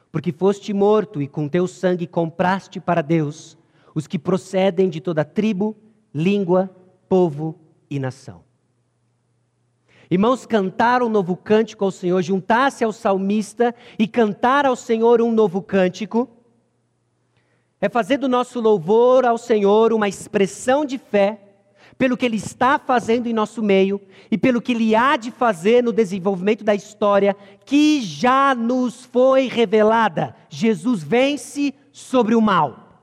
[0.09, 3.57] porque foste morto e com teu sangue compraste para Deus
[3.93, 5.75] os que procedem de toda tribo,
[6.13, 6.73] língua,
[7.09, 7.59] povo
[7.89, 8.41] e nação.
[10.09, 15.31] Irmãos, cantar um novo cântico ao Senhor, juntar-se ao salmista e cantar ao Senhor um
[15.31, 16.29] novo cântico,
[17.81, 21.44] é fazer do nosso louvor ao Senhor uma expressão de fé
[21.97, 25.83] pelo que Ele está fazendo em nosso meio e pelo que Ele há de fazer
[25.83, 30.35] no desenvolvimento da história que já nos foi revelada.
[30.49, 33.01] Jesus vence sobre o mal.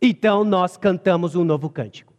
[0.00, 2.12] Então nós cantamos um novo cântico.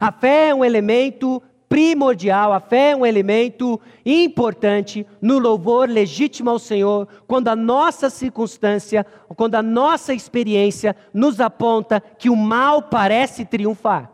[0.00, 1.42] A fé é um elemento
[1.74, 8.08] primordial, a fé é um elemento importante no louvor legítimo ao Senhor, quando a nossa
[8.08, 14.08] circunstância, quando a nossa experiência nos aponta que o mal parece triunfar.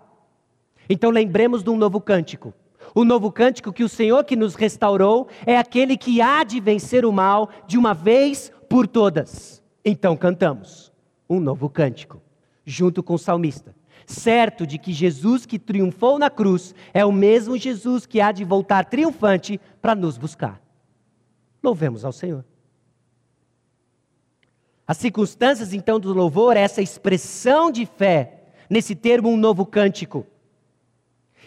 [0.88, 2.54] Então lembremos de um novo cântico.
[2.94, 7.04] O novo cântico que o Senhor que nos restaurou é aquele que há de vencer
[7.04, 9.62] o mal de uma vez por todas.
[9.84, 10.90] Então cantamos
[11.28, 12.22] um novo cântico,
[12.64, 13.78] junto com o salmista
[14.10, 18.44] certo de que Jesus que triunfou na cruz é o mesmo Jesus que há de
[18.44, 20.60] voltar triunfante para nos buscar.
[21.62, 22.44] Louvemos ao Senhor.
[24.86, 30.26] As circunstâncias então do louvor é essa expressão de fé, nesse termo um novo cântico.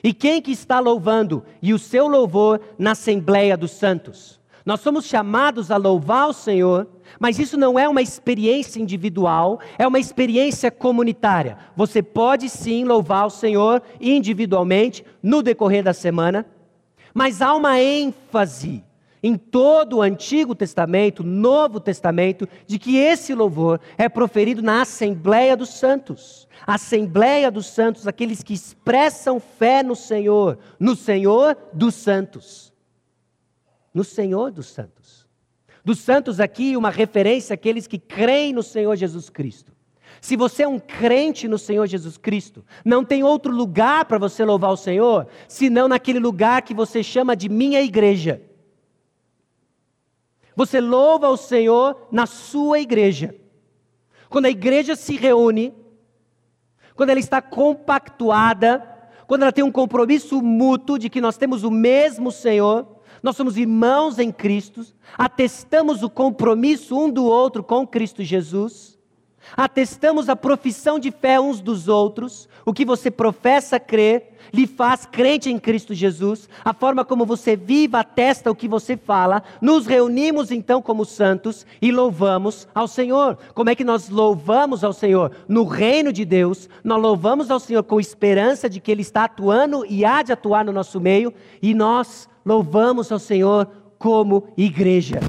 [0.03, 1.43] E quem que está louvando?
[1.61, 4.39] E o seu louvor na Assembleia dos Santos.
[4.65, 6.87] Nós somos chamados a louvar o Senhor,
[7.19, 11.57] mas isso não é uma experiência individual, é uma experiência comunitária.
[11.75, 16.45] Você pode sim louvar o Senhor individualmente no decorrer da semana,
[17.13, 18.83] mas há uma ênfase
[19.21, 25.55] em todo o Antigo Testamento, Novo Testamento, de que esse louvor é proferido na Assembleia
[25.55, 26.47] dos Santos.
[26.67, 32.72] Assembleia dos Santos, aqueles que expressam fé no Senhor, no Senhor dos Santos.
[33.93, 35.27] No Senhor dos Santos.
[35.85, 39.73] Dos santos aqui, uma referência àqueles que creem no Senhor Jesus Cristo.
[40.21, 44.45] Se você é um crente no Senhor Jesus Cristo, não tem outro lugar para você
[44.45, 48.41] louvar o Senhor, senão naquele lugar que você chama de minha igreja.
[50.55, 53.35] Você louva o Senhor na sua igreja.
[54.29, 55.73] Quando a igreja se reúne,
[56.95, 58.87] quando ela está compactuada,
[59.27, 62.92] quando ela tem um compromisso mútuo de que nós temos o mesmo Senhor,
[63.23, 64.85] nós somos irmãos em Cristo,
[65.17, 68.93] atestamos o compromisso um do outro com Cristo Jesus
[69.55, 75.05] atestamos a profissão de fé uns dos outros, o que você professa crer, lhe faz
[75.05, 79.85] crente em Cristo Jesus, a forma como você vive atesta o que você fala, nos
[79.85, 83.37] reunimos então como santos e louvamos ao Senhor.
[83.53, 85.31] Como é que nós louvamos ao Senhor?
[85.47, 89.85] No reino de Deus, nós louvamos ao Senhor com esperança de que Ele está atuando
[89.87, 95.19] e há de atuar no nosso meio, e nós louvamos ao Senhor como igreja.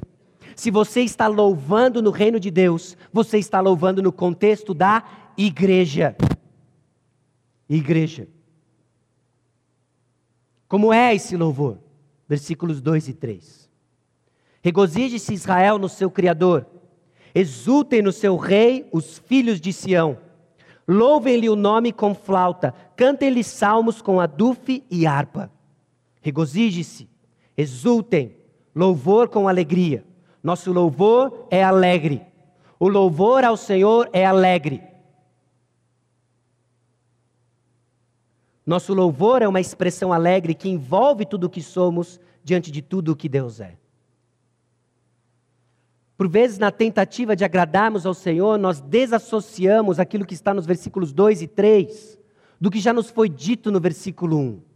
[0.56, 5.02] Se você está louvando no reino de Deus, você está louvando no contexto da
[5.36, 6.16] igreja.
[7.68, 8.28] Igreja.
[10.68, 11.78] Como é esse louvor?
[12.28, 13.70] Versículos 2 e 3.
[14.62, 16.66] Regozije-se Israel no seu Criador,
[17.34, 20.16] exultem no seu Rei os filhos de Sião.
[20.88, 25.50] Louvem-lhe o nome com flauta, cantem-lhe salmos com adufe e harpa.
[26.24, 27.06] Regozije-se,
[27.54, 28.34] exultem,
[28.74, 30.02] louvor com alegria.
[30.42, 32.22] Nosso louvor é alegre.
[32.80, 34.82] O louvor ao Senhor é alegre.
[38.64, 43.12] Nosso louvor é uma expressão alegre que envolve tudo o que somos diante de tudo
[43.12, 43.76] o que Deus é.
[46.16, 51.12] Por vezes, na tentativa de agradarmos ao Senhor, nós desassociamos aquilo que está nos versículos
[51.12, 52.18] 2 e 3
[52.58, 54.73] do que já nos foi dito no versículo 1.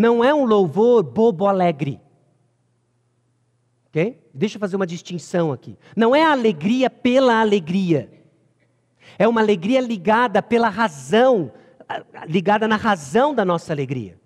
[0.00, 2.00] Não é um louvor bobo alegre.
[3.88, 4.18] Ok?
[4.32, 5.76] Deixa eu fazer uma distinção aqui.
[5.94, 8.10] Não é alegria pela alegria.
[9.18, 11.52] É uma alegria ligada pela razão,
[12.26, 14.18] ligada na razão da nossa alegria.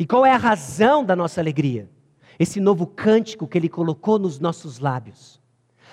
[0.00, 1.88] E qual é a razão da nossa alegria?
[2.36, 5.40] Esse novo cântico que ele colocou nos nossos lábios.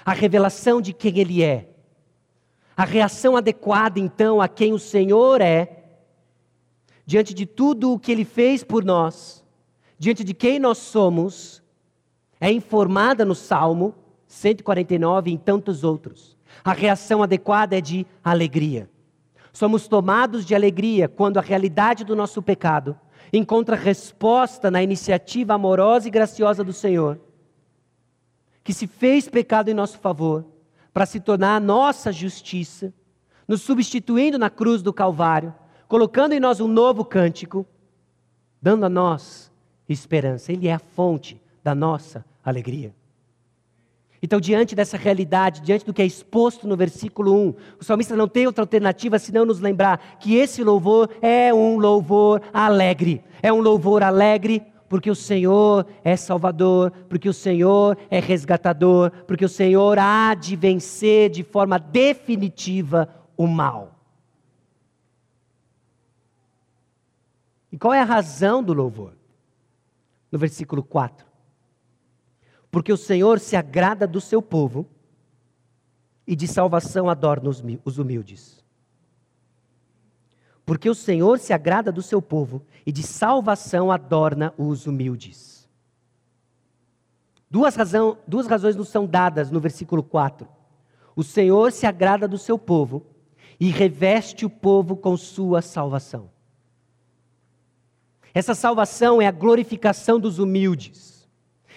[0.04, 1.70] A revelação de quem ele é.
[2.76, 5.83] A reação adequada, então, a quem o Senhor é,
[7.06, 9.44] diante de tudo o que ele fez por nós,
[9.98, 11.62] diante de quem nós somos
[12.40, 13.96] é informada no Salmo
[14.28, 16.38] 149 e em tantos outros.
[16.64, 18.90] A reação adequada é de alegria.
[19.52, 23.00] Somos tomados de alegria quando a realidade do nosso pecado
[23.32, 27.20] encontra resposta na iniciativa amorosa e graciosa do Senhor,
[28.64, 30.46] que se fez pecado em nosso favor,
[30.94, 32.94] para se tornar a nossa justiça,
[33.48, 35.54] nos substituindo na cruz do Calvário,
[35.94, 37.64] colocando em nós um novo cântico,
[38.60, 39.52] dando a nós
[39.88, 40.52] esperança.
[40.52, 42.92] Ele é a fonte da nossa alegria.
[44.20, 48.28] Então, diante dessa realidade, diante do que é exposto no versículo 1, o salmista não
[48.28, 53.24] tem outra alternativa senão nos lembrar que esse louvor é um louvor alegre.
[53.44, 59.46] É um louvor alegre porque o Senhor é Salvador, porque o Senhor é resgatador, porque
[59.46, 63.93] o Senhor há de vencer de forma definitiva o mal.
[67.74, 69.18] E qual é a razão do louvor?
[70.32, 71.34] No versículo 4
[72.74, 74.88] porque o Senhor se agrada do seu povo
[76.26, 77.52] e de salvação adorna
[77.86, 78.66] os humildes.
[80.66, 85.70] Porque o Senhor se agrada do seu povo e de salvação adorna os humildes.
[87.48, 90.48] Duas, razão, duas razões nos são dadas no versículo 4.
[91.16, 93.06] O Senhor se agrada do seu povo
[93.60, 96.33] e reveste o povo com sua salvação.
[98.34, 101.14] Essa salvação é a glorificação dos humildes.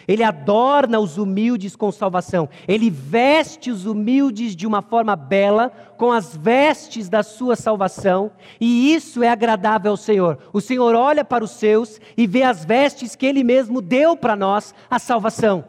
[0.09, 2.49] Ele adorna os humildes com salvação.
[2.69, 8.95] Ele veste os humildes de uma forma bela, com as vestes da sua salvação, e
[8.95, 10.39] isso é agradável ao Senhor.
[10.53, 14.37] O Senhor olha para os seus e vê as vestes que ele mesmo deu para
[14.37, 15.65] nós, a salvação.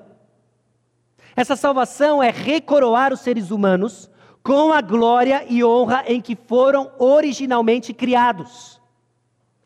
[1.36, 4.10] Essa salvação é recoroar os seres humanos
[4.44, 8.77] com a glória e honra em que foram originalmente criados.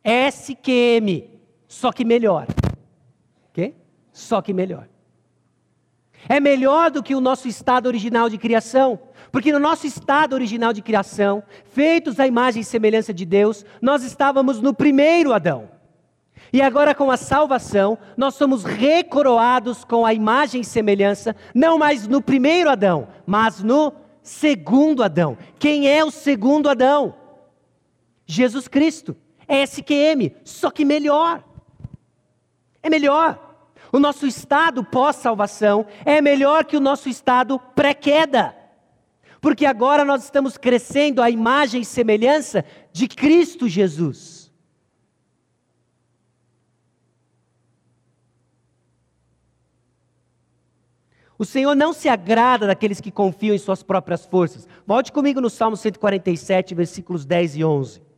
[0.04, 1.30] SQM,
[1.68, 2.48] só que melhor.
[3.50, 3.76] Ok?
[4.12, 4.88] Só que melhor.
[6.28, 9.00] É melhor do que o nosso estado original de criação,
[9.32, 14.04] porque no nosso estado original de criação, feitos à imagem e semelhança de Deus, nós
[14.04, 15.70] estávamos no primeiro Adão.
[16.54, 22.08] E agora, com a salvação, nós somos recoroados com a imagem e semelhança, não mais
[22.08, 25.38] no primeiro Adão, mas no segundo Adão.
[25.58, 27.16] Quem é o segundo Adão?
[28.26, 29.16] Jesus Cristo.
[29.52, 31.44] É SQM, só que melhor.
[32.82, 33.38] É melhor.
[33.92, 38.56] O nosso estado pós-salvação é melhor que o nosso estado pré-queda.
[39.42, 44.50] Porque agora nós estamos crescendo à imagem e semelhança de Cristo Jesus.
[51.38, 54.66] O Senhor não se agrada daqueles que confiam em suas próprias forças.
[54.88, 58.11] Volte comigo no Salmo 147, versículos 10 e 11.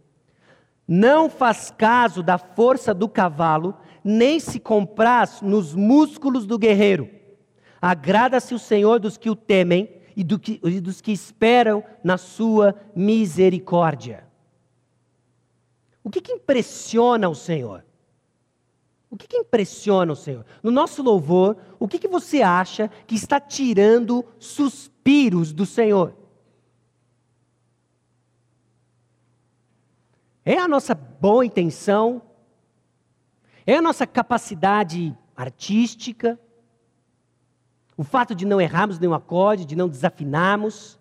[0.88, 7.10] Não faz caso da força do cavalo, nem se compraz nos músculos do guerreiro.
[7.82, 12.18] Agrada-se o Senhor dos que o temem e, do que, e dos que esperam na
[12.18, 14.26] sua misericórdia.
[16.04, 17.84] O que, que impressiona o Senhor?
[19.10, 20.46] O que, que impressiona o Senhor?
[20.62, 26.16] No nosso louvor, o que, que você acha que está tirando suspiros do Senhor?
[30.46, 32.22] É a nossa boa intenção?
[33.66, 36.40] É a nossa capacidade artística?
[37.96, 41.00] O fato de não errarmos nenhum acorde, de não desafinarmos?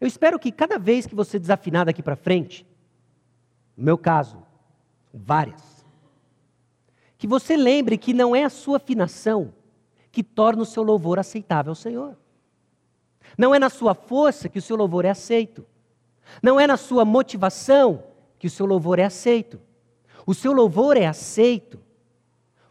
[0.00, 2.66] Eu espero que cada vez que você desafinar daqui para frente,
[3.76, 4.42] no meu caso,
[5.12, 5.84] várias.
[7.18, 9.52] Que você lembre que não é a sua afinação
[10.10, 12.16] que torna o seu louvor aceitável ao Senhor.
[13.36, 15.66] Não é na sua força que o seu louvor é aceito.
[16.42, 18.02] Não é na sua motivação
[18.38, 19.60] que o seu louvor é aceito.
[20.26, 21.78] O seu louvor é aceito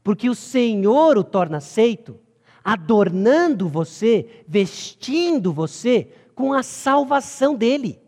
[0.07, 2.17] porque o Senhor o torna aceito,
[2.63, 7.99] adornando você, vestindo você com a salvação dele.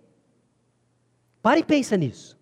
[1.42, 2.40] Pare e pensa nisso.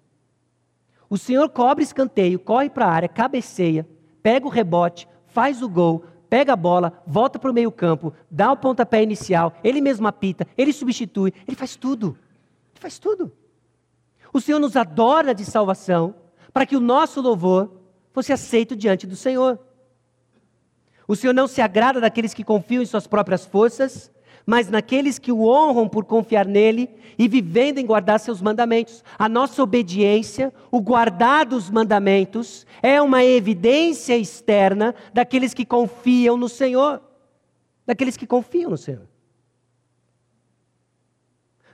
[1.10, 3.89] O Senhor cobre escanteio, corre para a área, cabeceia,
[4.22, 8.58] pega o rebote, faz o gol, pega a bola, volta para o meio-campo, dá o
[8.58, 12.15] pontapé inicial, ele mesmo apita, ele substitui, ele faz tudo.
[12.78, 13.32] Ele faz tudo.
[14.32, 16.13] O Senhor nos adora de salvação
[16.54, 17.82] para que o nosso louvor
[18.13, 19.60] fosse aceito diante do Senhor.
[21.08, 24.12] O Senhor não se agrada daqueles que confiam em suas próprias forças,
[24.46, 29.04] mas naqueles que o honram por confiar nele e vivendo em guardar seus mandamentos.
[29.18, 36.48] A nossa obediência, o guardar dos mandamentos, é uma evidência externa daqueles que confiam no
[36.48, 37.02] Senhor.
[37.86, 39.08] Daqueles que confiam no Senhor.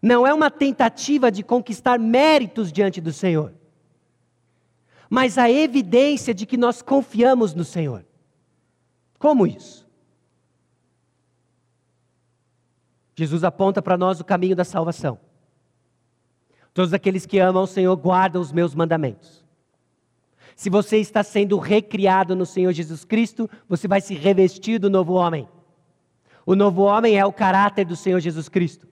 [0.04, 3.54] Não é uma tentativa de conquistar méritos diante do Senhor,
[5.10, 8.06] mas a evidência de que nós confiamos no Senhor.
[9.18, 9.88] Como isso?
[13.16, 15.18] Jesus aponta para nós o caminho da salvação.
[16.74, 19.46] Todos aqueles que amam o Senhor guardam os meus mandamentos.
[20.54, 25.14] Se você está sendo recriado no Senhor Jesus Cristo, você vai se revestir do novo
[25.14, 25.48] homem.
[26.46, 28.92] O novo homem é o caráter do Senhor Jesus Cristo.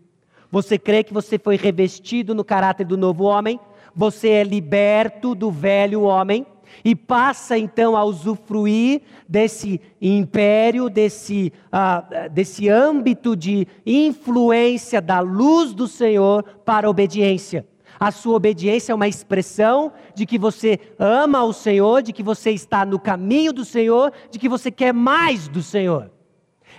[0.51, 3.59] Você crê que você foi revestido no caráter do novo homem?
[3.95, 6.45] Você é liberto do velho homem
[6.83, 15.73] e passa então a usufruir desse império, desse, uh, desse âmbito de influência da luz
[15.73, 17.65] do Senhor para a obediência.
[17.99, 22.51] A sua obediência é uma expressão de que você ama o Senhor, de que você
[22.51, 26.09] está no caminho do Senhor, de que você quer mais do Senhor.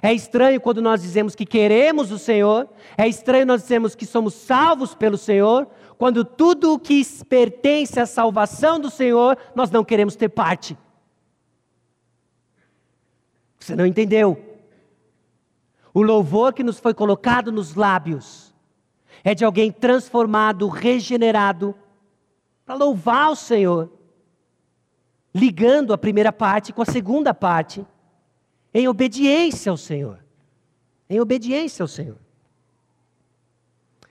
[0.02, 4.34] É estranho quando nós dizemos que queremos o Senhor, é estranho nós dizemos que somos
[4.34, 10.16] salvos pelo Senhor, quando tudo o que pertence à salvação do Senhor, nós não queremos
[10.16, 10.76] ter parte.
[13.60, 14.52] Você não entendeu?
[15.94, 18.52] O louvor que nos foi colocado nos lábios
[19.22, 21.76] é de alguém transformado, regenerado,
[22.66, 23.88] para louvar o Senhor,
[25.32, 27.86] ligando a primeira parte com a segunda parte,
[28.74, 30.18] em obediência ao Senhor.
[31.08, 32.18] Em obediência ao Senhor.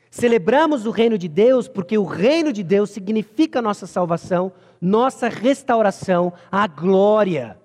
[0.09, 6.33] Celebramos o reino de Deus porque o reino de Deus significa nossa salvação, nossa restauração
[6.51, 7.57] à glória.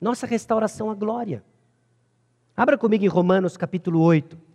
[0.00, 1.44] Nossa restauração à glória.
[2.56, 4.45] Abra comigo em Romanos capítulo 8.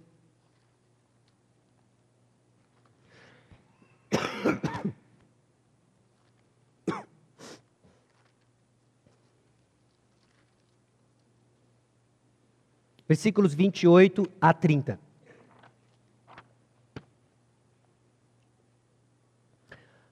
[13.12, 14.98] Versículos 28 a 30.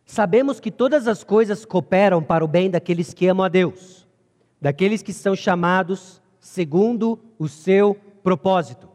[0.05, 4.05] Sabemos que todas as coisas cooperam para o bem daqueles que amam a Deus,
[4.59, 8.89] daqueles que são chamados segundo o seu propósito.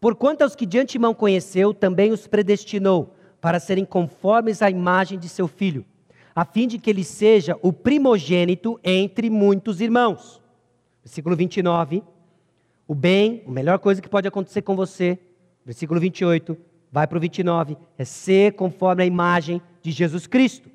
[0.00, 5.28] Porquanto aos que de antemão conheceu, também os predestinou para serem conformes à imagem de
[5.28, 5.84] seu filho,
[6.34, 10.40] a fim de que ele seja o primogênito entre muitos irmãos.
[11.04, 12.13] Versículo 29.
[12.86, 15.18] O bem, a melhor coisa que pode acontecer com você,
[15.64, 16.56] versículo 28,
[16.92, 20.68] vai para o 29, é ser conforme a imagem de Jesus Cristo.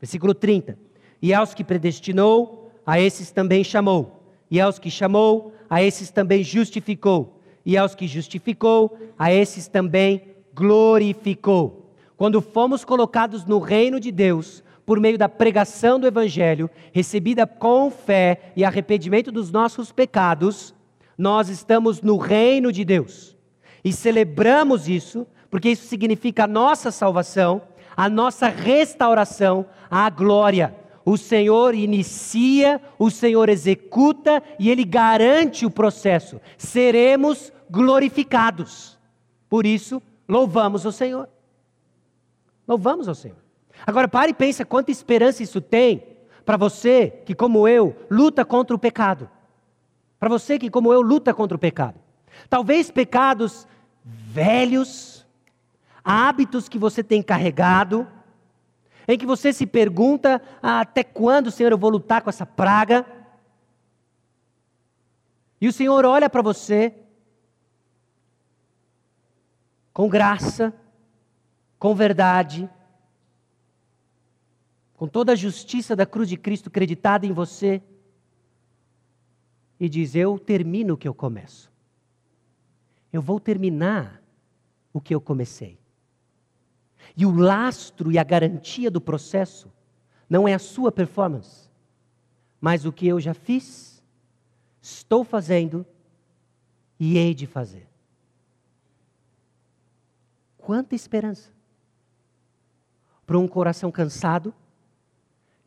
[0.00, 0.78] Versículo 30.
[1.20, 4.22] E aos que predestinou, a esses também chamou.
[4.48, 7.40] E aos que chamou, a esses também justificou.
[7.64, 10.22] E aos que justificou, a esses também
[10.54, 11.90] glorificou.
[12.16, 17.90] Quando fomos colocados no reino de Deus, por meio da pregação do Evangelho, recebida com
[17.90, 20.75] fé e arrependimento dos nossos pecados,
[21.16, 23.36] nós estamos no reino de Deus.
[23.84, 27.62] E celebramos isso porque isso significa a nossa salvação,
[27.96, 30.74] a nossa restauração, a glória.
[31.04, 36.40] O Senhor inicia, o Senhor executa e Ele garante o processo.
[36.58, 38.98] Seremos glorificados.
[39.48, 41.28] Por isso, louvamos o Senhor.
[42.66, 43.38] Louvamos ao Senhor.
[43.86, 46.02] Agora pare e pense quanta esperança isso tem
[46.44, 49.30] para você que, como eu, luta contra o pecado.
[50.18, 52.00] Para você que, como eu, luta contra o pecado.
[52.48, 53.66] Talvez pecados
[54.04, 55.26] velhos,
[56.04, 58.06] hábitos que você tem carregado,
[59.08, 63.06] em que você se pergunta: ah, até quando, Senhor, eu vou lutar com essa praga?
[65.60, 66.94] E o Senhor olha para você
[69.92, 70.74] com graça,
[71.78, 72.68] com verdade,
[74.94, 77.82] com toda a justiça da cruz de Cristo creditada em você,
[79.78, 81.70] e diz: Eu termino o que eu começo.
[83.12, 84.22] Eu vou terminar
[84.92, 85.78] o que eu comecei.
[87.16, 89.72] E o lastro e a garantia do processo
[90.28, 91.70] não é a sua performance,
[92.60, 94.02] mas o que eu já fiz,
[94.82, 95.86] estou fazendo
[96.98, 97.88] e hei de fazer.
[100.58, 101.56] Quanta esperança
[103.26, 104.54] para um coração cansado.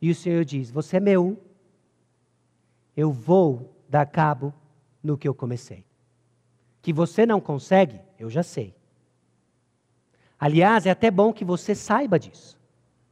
[0.00, 1.38] E o Senhor diz: Você é meu,
[2.96, 4.54] eu vou dar cabo
[5.02, 5.84] no que eu comecei.
[6.80, 8.74] Que você não consegue, eu já sei.
[10.38, 12.58] Aliás, é até bom que você saiba disso,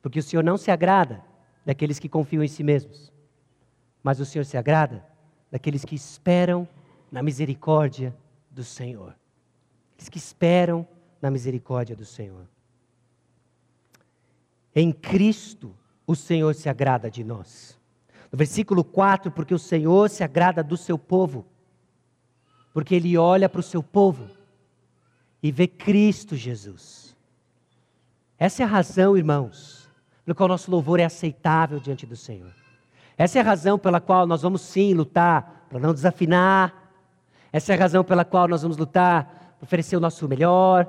[0.01, 1.22] porque o Senhor não se agrada
[1.66, 3.12] daqueles que confiam em si mesmos,
[4.03, 5.05] mas o Senhor se agrada
[5.51, 6.66] daqueles que esperam
[7.11, 8.16] na misericórdia
[8.51, 9.14] do Senhor.
[9.93, 10.87] Aqueles que esperam
[11.20, 12.49] na misericórdia do Senhor.
[14.74, 15.74] Em Cristo,
[16.07, 17.78] o Senhor se agrada de nós.
[18.31, 21.47] No versículo 4, porque o Senhor se agrada do seu povo,
[22.72, 24.29] porque ele olha para o seu povo
[25.43, 27.09] e vê Cristo Jesus
[28.39, 29.91] essa é a razão, irmãos,
[30.24, 32.55] pelo qual nosso louvor é aceitável diante do Senhor.
[33.16, 36.93] Essa é a razão pela qual nós vamos sim lutar para não desafinar.
[37.53, 40.87] Essa é a razão pela qual nós vamos lutar para oferecer o nosso melhor,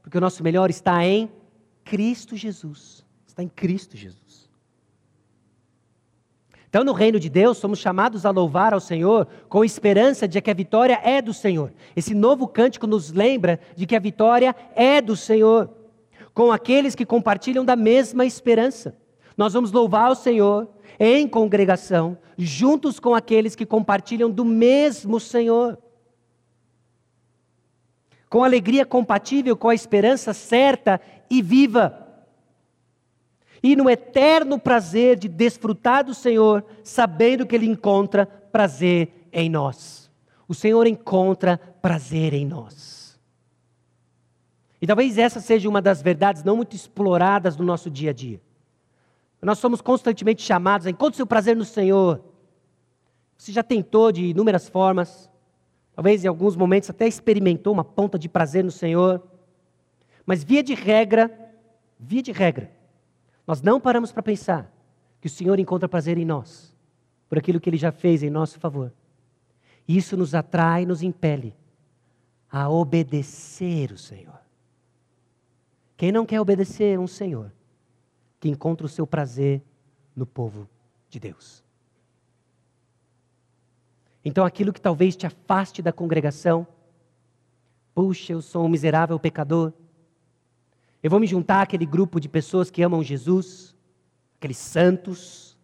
[0.00, 1.28] porque o nosso melhor está em
[1.84, 3.04] Cristo Jesus.
[3.26, 4.25] Está em Cristo Jesus.
[6.68, 10.50] Então, no reino de Deus, somos chamados a louvar ao Senhor com esperança de que
[10.50, 11.72] a vitória é do Senhor.
[11.94, 15.70] Esse novo cântico nos lembra de que a vitória é do Senhor
[16.36, 18.94] com aqueles que compartilham da mesma esperança.
[19.38, 20.68] Nós vamos louvar o Senhor
[21.00, 25.78] em congregação, juntos com aqueles que compartilham do mesmo Senhor.
[28.28, 31.00] Com alegria compatível com a esperança certa
[31.30, 32.05] e viva.
[33.66, 40.08] E no eterno prazer de desfrutar do Senhor, sabendo que Ele encontra prazer em nós.
[40.46, 43.18] O Senhor encontra prazer em nós.
[44.80, 48.40] E talvez essa seja uma das verdades não muito exploradas no nosso dia a dia.
[49.42, 52.22] Nós somos constantemente chamados a encontrar seu prazer no Senhor.
[53.36, 55.28] Você já tentou de inúmeras formas,
[55.92, 59.20] talvez em alguns momentos até experimentou uma ponta de prazer no Senhor.
[60.24, 61.36] Mas via de regra,
[61.98, 62.75] via de regra,
[63.46, 64.70] nós não paramos para pensar
[65.20, 66.74] que o Senhor encontra prazer em nós,
[67.28, 68.92] por aquilo que Ele já fez em nosso favor.
[69.86, 71.54] Isso nos atrai, nos impele
[72.50, 74.40] a obedecer o Senhor.
[75.96, 77.52] Quem não quer obedecer um Senhor,
[78.40, 79.62] que encontra o seu prazer
[80.14, 80.68] no povo
[81.08, 81.64] de Deus.
[84.24, 86.66] Então, aquilo que talvez te afaste da congregação,
[87.94, 89.72] puxa, eu sou um miserável pecador,
[91.06, 93.74] eu vou me juntar àquele grupo de pessoas que amam Jesus,
[94.38, 95.56] aqueles santos,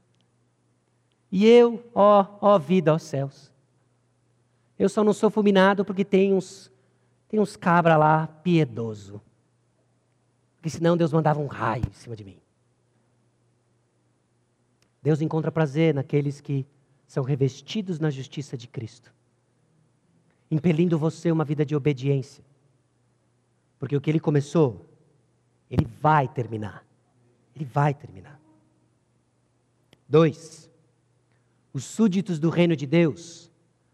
[1.30, 3.52] e eu, ó, ó vida, ó céus,
[4.78, 6.70] eu só não sou fulminado porque tem uns,
[7.28, 9.20] tem uns cabra lá piedoso
[10.62, 12.38] porque senão Deus mandava um raio em cima de mim.
[15.02, 16.64] Deus encontra prazer naqueles que
[17.04, 19.12] são revestidos na justiça de Cristo,
[20.48, 22.44] impelindo você uma vida de obediência.
[23.76, 24.88] Porque o que ele começou,
[25.72, 26.84] ele vai terminar.
[27.56, 28.38] Ele vai terminar.
[30.06, 30.70] Dois,
[31.72, 33.50] os súditos do reino de Deus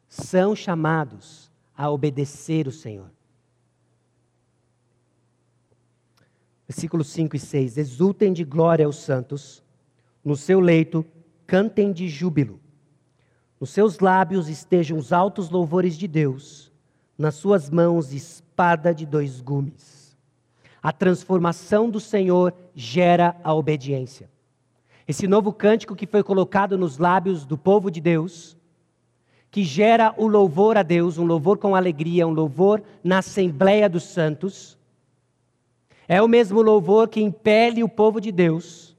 [0.09, 3.09] são chamados a obedecer o Senhor.
[6.67, 9.63] Versículos 5 e 6: Exultem de glória aos santos,
[10.25, 11.07] no seu leito
[11.47, 12.61] cantem de júbilo.
[13.61, 16.73] Nos seus lábios estejam os altos louvores de Deus,
[17.17, 19.98] nas suas mãos espada de dois gumes.
[20.83, 24.31] A transformação do Senhor gera a obediência.
[25.07, 28.57] Esse novo cântico que foi colocado nos lábios do povo de Deus,
[29.51, 34.05] que gera o louvor a Deus, um louvor com alegria, um louvor na Assembleia dos
[34.05, 34.79] Santos,
[36.07, 38.97] é o mesmo louvor que impele o povo de Deus,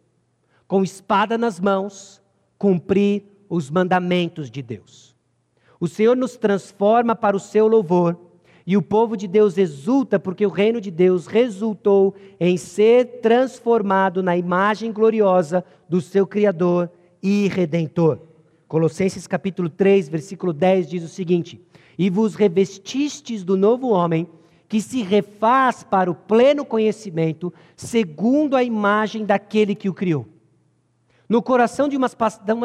[0.67, 2.21] com espada nas mãos,
[2.57, 5.15] cumprir os mandamentos de Deus.
[5.79, 8.28] O Senhor nos transforma para o seu louvor
[8.69, 14.21] e o povo de Deus exulta porque o reino de Deus resultou em ser transformado
[14.21, 16.87] na imagem gloriosa do seu Criador
[17.19, 18.19] e Redentor.
[18.67, 21.59] Colossenses capítulo 3, versículo 10 diz o seguinte:
[21.97, 24.29] E vos revestistes do novo homem,
[24.67, 30.27] que se refaz para o pleno conhecimento, segundo a imagem daquele que o criou.
[31.27, 32.07] No coração de uma,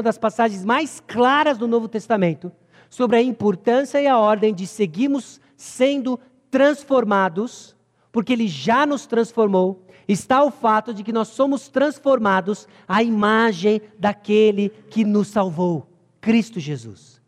[0.02, 2.52] das passagens mais claras do Novo Testamento,
[2.90, 6.18] sobre a importância e a ordem de seguirmos sendo
[6.50, 7.76] transformados,
[8.12, 13.80] porque Ele já nos transformou, está o fato de que nós somos transformados à imagem
[13.98, 15.88] daquele que nos salvou,
[16.20, 17.20] Cristo Jesus.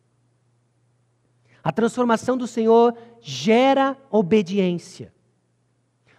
[1.63, 5.13] A transformação do Senhor gera obediência.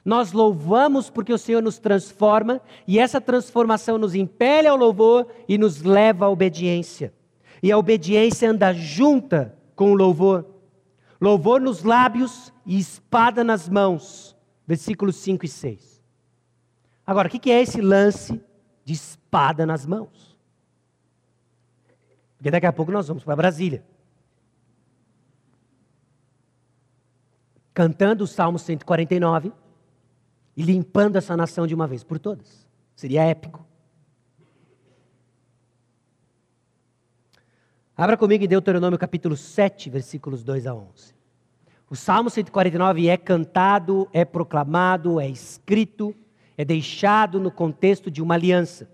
[0.04, 5.58] Nós louvamos porque o Senhor nos transforma e essa transformação nos impele ao louvor e
[5.58, 7.14] nos leva à obediência.
[7.62, 10.46] E a obediência anda junta com o louvor
[11.20, 14.36] louvor nos lábios e espada nas mãos.
[14.66, 16.04] Versículos 5 e 6.
[17.06, 18.44] Agora, o que é esse lance
[18.84, 20.38] de espada nas mãos?
[22.38, 23.84] Porque daqui a pouco nós vamos para Brasília.
[27.74, 29.52] Cantando o Salmo 149
[30.56, 32.68] e limpando essa nação de uma vez por todas.
[32.96, 33.66] Seria épico.
[38.00, 41.16] Abra comigo em Deuteronômio capítulo 7, versículos 2 a 11.
[41.90, 46.16] O Salmo 149 é cantado, é proclamado, é escrito,
[46.56, 48.88] é deixado no contexto de uma aliança.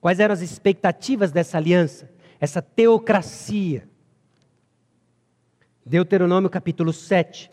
[0.00, 2.10] Quais eram as expectativas dessa aliança?
[2.40, 3.86] Essa teocracia.
[5.84, 7.50] Deuteronômio capítulo 7.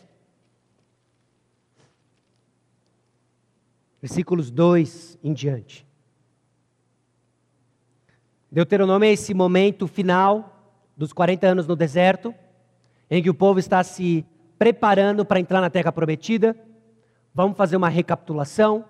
[4.00, 5.89] Versículos 2 em diante.
[8.52, 12.34] Deuteronômio é esse momento final dos 40 anos no deserto,
[13.08, 14.26] em que o povo está se
[14.58, 16.56] preparando para entrar na terra prometida.
[17.32, 18.84] Vamos fazer uma recapitulação.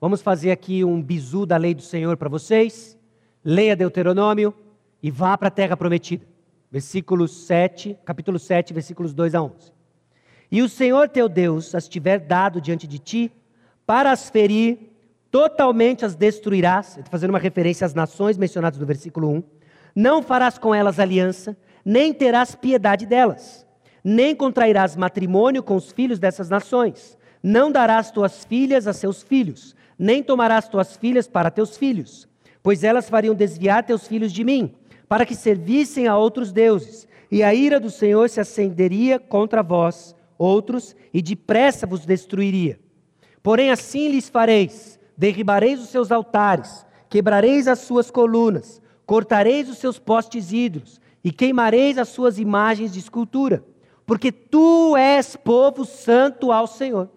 [0.00, 2.98] Vamos fazer aqui um bizu da lei do Senhor para vocês.
[3.44, 4.54] Leia Deuteronômio
[5.02, 6.26] e vá para a terra prometida.
[6.70, 9.72] Versículo 7, capítulo 7, versículos 2 a 11.
[10.50, 13.30] E o Senhor teu Deus as tiver dado diante de ti,
[13.86, 14.91] para as ferir
[15.32, 19.42] totalmente as destruirás, fazendo uma referência às nações mencionadas no versículo 1.
[19.96, 23.66] Não farás com elas aliança, nem terás piedade delas,
[24.04, 27.16] nem contrairás matrimônio com os filhos dessas nações.
[27.42, 32.28] Não darás tuas filhas a seus filhos, nem tomarás tuas filhas para teus filhos,
[32.62, 34.74] pois elas fariam desviar teus filhos de mim,
[35.08, 40.14] para que servissem a outros deuses, e a ira do Senhor se acenderia contra vós,
[40.36, 42.78] outros, e depressa vos destruiria.
[43.42, 49.98] Porém, assim lhes fareis derribareis os seus altares, quebrareis as suas colunas, cortareis os seus
[49.98, 53.64] postes ídolos e queimareis as suas imagens de escultura,
[54.06, 57.08] porque tu és povo santo ao Senhor.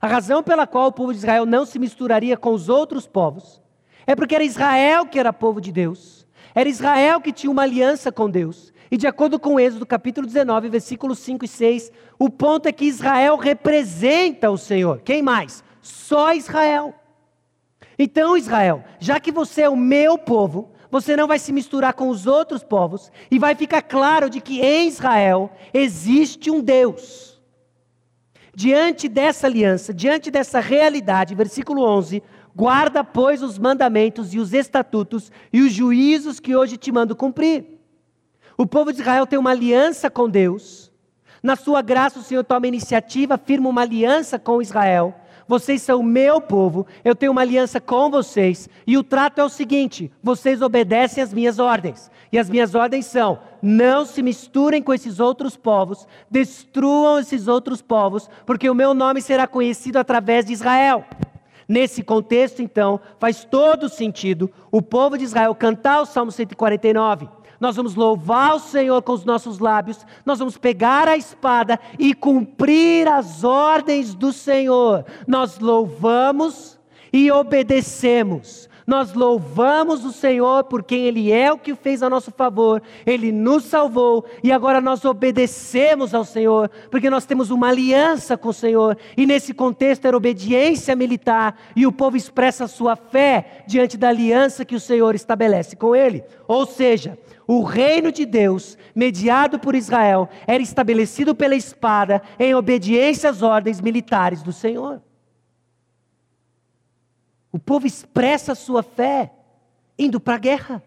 [0.00, 3.60] A razão pela qual o povo de Israel não se misturaria com os outros povos
[4.06, 8.10] é porque era Israel que era povo de Deus, era Israel que tinha uma aliança
[8.10, 8.72] com Deus.
[8.90, 12.86] E de acordo com Êxodo capítulo 19, versículos 5 e 6, o ponto é que
[12.86, 15.02] Israel representa o Senhor.
[15.04, 15.62] Quem mais?
[15.80, 16.94] Só Israel.
[17.98, 22.08] Então, Israel, já que você é o meu povo, você não vai se misturar com
[22.08, 27.40] os outros povos e vai ficar claro de que em Israel existe um Deus.
[28.54, 32.22] Diante dessa aliança, diante dessa realidade, versículo 11,
[32.54, 37.78] guarda, pois, os mandamentos e os estatutos e os juízos que hoje te mando cumprir.
[38.56, 40.90] O povo de Israel tem uma aliança com Deus.
[41.40, 45.14] Na sua graça, o Senhor toma iniciativa, firma uma aliança com Israel
[45.48, 49.48] vocês são meu povo, eu tenho uma aliança com vocês, e o trato é o
[49.48, 52.10] seguinte: vocês obedecem às minhas ordens.
[52.30, 57.80] E as minhas ordens são: não se misturem com esses outros povos, destruam esses outros
[57.80, 61.04] povos, porque o meu nome será conhecido através de Israel.
[61.66, 67.76] Nesse contexto, então, faz todo sentido o povo de Israel cantar o Salmo 149 nós
[67.76, 73.08] vamos louvar o Senhor com os nossos lábios, nós vamos pegar a espada e cumprir
[73.08, 75.04] as ordens do Senhor.
[75.26, 76.78] Nós louvamos
[77.12, 78.68] e obedecemos.
[78.88, 83.30] Nós louvamos o Senhor por quem Ele é, o que fez a nosso favor, Ele
[83.30, 88.54] nos salvou e agora nós obedecemos ao Senhor, porque nós temos uma aliança com o
[88.54, 94.08] Senhor, e nesse contexto era obediência militar, e o povo expressa sua fé diante da
[94.08, 96.24] aliança que o Senhor estabelece com ele.
[96.46, 97.18] Ou seja,
[97.50, 103.80] o reino de Deus, mediado por Israel, era estabelecido pela espada em obediência às ordens
[103.80, 105.02] militares do Senhor.
[107.50, 109.32] O povo expressa sua fé
[109.98, 110.82] indo para a guerra.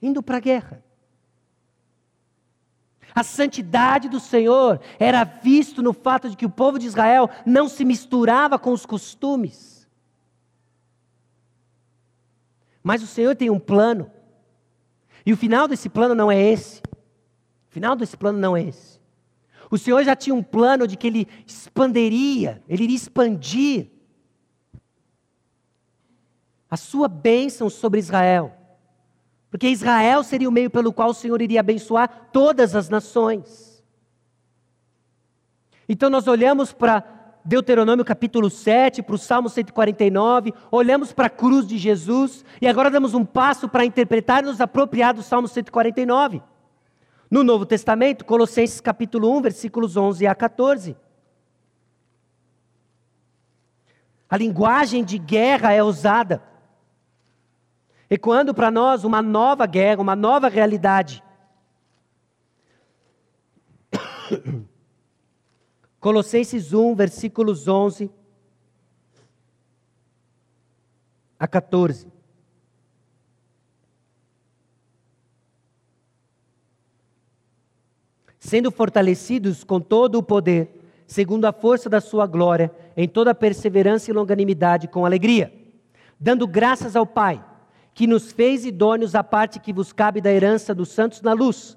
[0.00, 0.82] Indo para a guerra.
[3.14, 7.68] A santidade do Senhor era visto no fato de que o povo de Israel não
[7.68, 9.86] se misturava com os costumes.
[12.82, 14.10] Mas o Senhor tem um plano.
[15.26, 16.80] E o final desse plano não é esse.
[17.68, 19.00] O final desse plano não é esse.
[19.68, 23.90] O Senhor já tinha um plano de que ele expandiria, ele iria expandir
[26.70, 28.56] a sua bênção sobre Israel.
[29.50, 33.82] Porque Israel seria o meio pelo qual o Senhor iria abençoar todas as nações.
[35.88, 37.15] Então nós olhamos para
[37.46, 42.90] Deuteronômio capítulo 7, para o Salmo 149, olhamos para a cruz de Jesus e agora
[42.90, 46.42] damos um passo para interpretar e nos apropriar do Salmo 149.
[47.30, 50.96] No Novo Testamento, Colossenses capítulo 1, versículos 11 a 14.
[54.28, 56.42] A linguagem de guerra é usada,
[58.10, 61.22] ecoando para nós uma nova guerra, uma nova realidade.
[66.00, 68.10] Colossenses 1, versículos 11
[71.38, 72.06] a 14.
[78.38, 84.10] Sendo fortalecidos com todo o poder, segundo a força da sua glória, em toda perseverança
[84.10, 85.52] e longanimidade, com alegria,
[86.18, 87.44] dando graças ao Pai,
[87.92, 91.76] que nos fez idôneos à parte que vos cabe da herança dos santos na luz.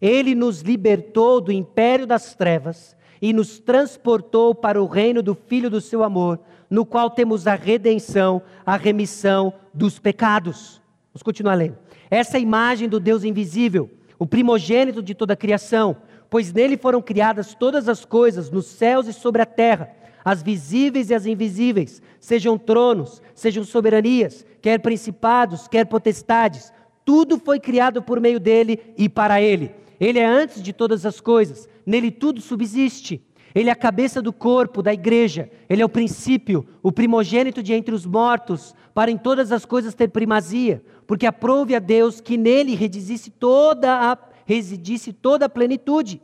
[0.00, 2.94] Ele nos libertou do império das trevas
[3.24, 7.54] e nos transportou para o reino do Filho do seu amor, no qual temos a
[7.54, 10.78] redenção, a remissão dos pecados.
[11.10, 11.78] Vamos continuar lendo.
[12.10, 15.96] Essa é imagem do Deus invisível, o primogênito de toda a criação,
[16.28, 19.88] pois nele foram criadas todas as coisas, nos céus e sobre a terra,
[20.22, 26.70] as visíveis e as invisíveis, sejam tronos, sejam soberanias, quer principados, quer potestades,
[27.06, 29.74] tudo foi criado por meio dele e para ele.
[29.98, 33.22] Ele é antes de todas as coisas, nele tudo subsiste.
[33.54, 35.48] Ele é a cabeça do corpo, da igreja.
[35.68, 39.94] Ele é o princípio, o primogênito de entre os mortos, para em todas as coisas
[39.94, 46.20] ter primazia, porque aprove a Deus que nele residisse toda a, residisse toda a plenitude,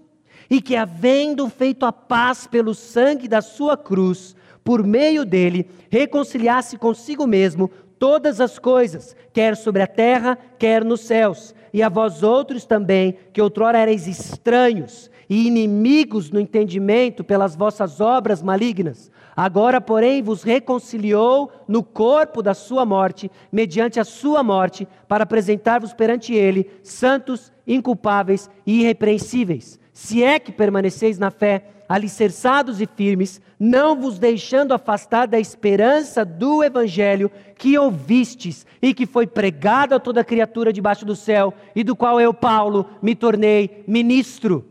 [0.49, 4.35] e que, havendo feito a paz pelo sangue da sua cruz,
[4.65, 11.03] por meio dele, reconciliasse consigo mesmo todas as coisas, quer sobre a terra, quer nos
[11.03, 17.55] céus e a vós outros também, que outrora erais estranhos e inimigos no entendimento pelas
[17.55, 19.13] vossas obras malignas.
[19.37, 25.95] Agora, porém, vos reconciliou no corpo da sua morte, mediante a sua morte, para apresentar-vos
[25.95, 29.79] perante ele santos, inculpáveis e irrepreensíveis.
[29.93, 36.25] Se é que permaneceis na fé, alicerçados e firmes, não vos deixando afastar da esperança
[36.25, 41.85] do evangelho que ouvistes e que foi pregado a toda criatura debaixo do céu, e
[41.85, 44.65] do qual eu, Paulo, me tornei ministro.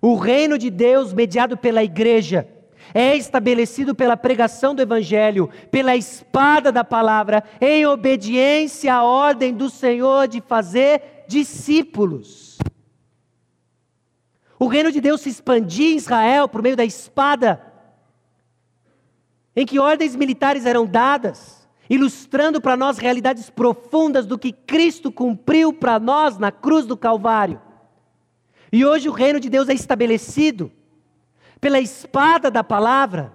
[0.00, 2.48] O reino de Deus, mediado pela igreja,
[2.94, 9.68] é estabelecido pela pregação do Evangelho, pela espada da palavra, em obediência à ordem do
[9.68, 12.58] Senhor de fazer discípulos.
[14.58, 17.62] O reino de Deus se expandia em Israel por meio da espada,
[19.54, 25.72] em que ordens militares eram dadas, ilustrando para nós realidades profundas do que Cristo cumpriu
[25.72, 27.60] para nós na cruz do Calvário.
[28.72, 30.70] E hoje o reino de Deus é estabelecido
[31.60, 33.32] pela espada da palavra,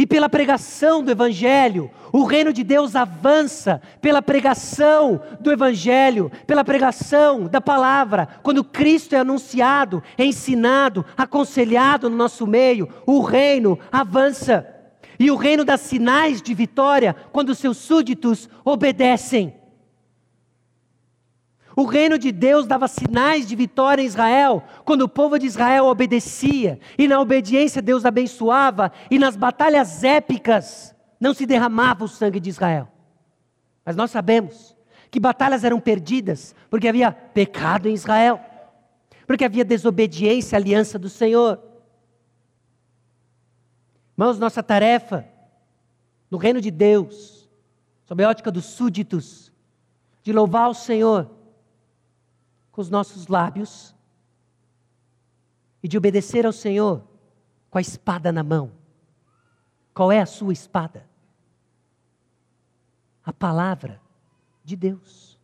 [0.00, 6.64] E pela pregação do Evangelho, o reino de Deus avança pela pregação do Evangelho, pela
[6.64, 8.26] pregação da palavra.
[8.42, 14.66] Quando Cristo é anunciado, é ensinado, aconselhado no nosso meio, o reino avança.
[15.18, 19.59] E o reino dá sinais de vitória quando seus súditos obedecem.
[21.76, 25.86] O reino de Deus dava sinais de vitória em Israel, quando o povo de Israel
[25.86, 32.40] obedecia, e na obediência Deus abençoava, e nas batalhas épicas não se derramava o sangue
[32.40, 32.88] de Israel.
[33.84, 34.76] Mas nós sabemos
[35.10, 38.40] que batalhas eram perdidas porque havia pecado em Israel,
[39.26, 41.60] porque havia desobediência à aliança do Senhor.
[44.16, 45.26] Irmãos, nossa tarefa
[46.30, 47.48] no reino de Deus,
[48.04, 49.52] sob a ótica dos súditos,
[50.22, 51.39] de louvar o Senhor
[52.80, 53.94] com os nossos lábios
[55.82, 57.04] e de obedecer ao Senhor
[57.68, 58.72] com a espada na mão.
[59.92, 61.06] Qual é a sua espada?
[63.22, 64.00] A palavra
[64.64, 65.38] de Deus.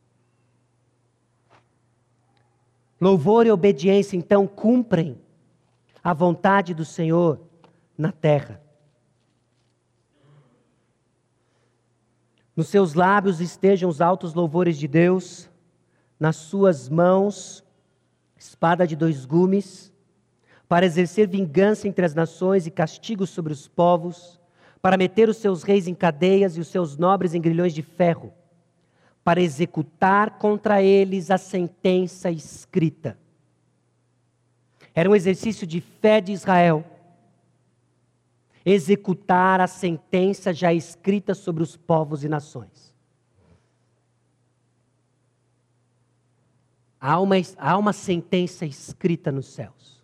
[2.99, 5.21] Louvor e obediência, então, cumprem
[6.03, 7.39] a vontade do Senhor
[7.99, 8.63] na terra.
[12.57, 15.51] Nos seus lábios estejam os altos louvores de Deus
[16.19, 17.67] nas suas mãos
[18.39, 19.93] espada de dois gumes,
[20.69, 24.41] para exercer vingança entre as nações e castigo sobre os povos,
[24.83, 28.33] para meter os seus reis em cadeias e os seus nobres em grilhões de ferro,
[29.25, 33.19] para executar contra eles a sentença escrita.
[34.95, 36.85] Era um exercício de fé de Israel.
[38.65, 42.96] Executar a sentença já escrita sobre os povos e nações.
[47.09, 50.03] Há uma, há uma sentença escrita nos céus.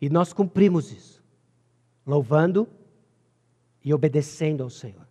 [0.00, 1.22] E nós cumprimos isso,
[2.06, 2.66] louvando
[3.84, 5.06] e obedecendo ao Senhor.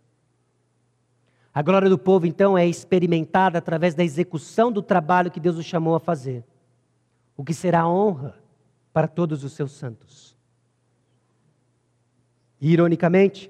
[1.54, 5.62] A glória do povo, então, é experimentada através da execução do trabalho que Deus o
[5.62, 6.44] chamou a fazer,
[7.36, 8.34] o que será honra
[8.92, 10.36] para todos os seus santos.
[12.60, 13.48] E, ironicamente,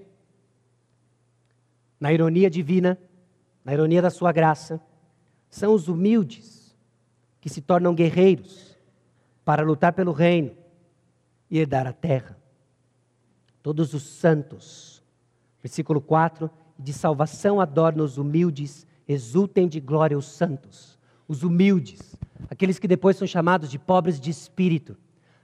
[1.98, 2.98] na ironia divina,
[3.64, 4.78] na ironia da sua graça,
[5.48, 6.57] são os humildes
[7.48, 8.76] que se tornam guerreiros
[9.42, 10.50] para lutar pelo reino
[11.50, 12.36] e herdar a terra.
[13.62, 15.02] Todos os santos,
[15.62, 20.98] versículo 4, de salvação adornam os humildes, exultem de glória os santos.
[21.26, 22.14] Os humildes,
[22.50, 24.94] aqueles que depois são chamados de pobres de espírito,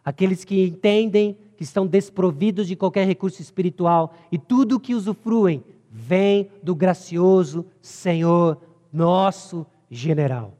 [0.04, 5.64] aqueles que entendem que estão desprovidos de qualquer recurso espiritual e tudo o que usufruem
[5.90, 8.60] vem do gracioso Senhor,
[8.92, 10.54] nosso general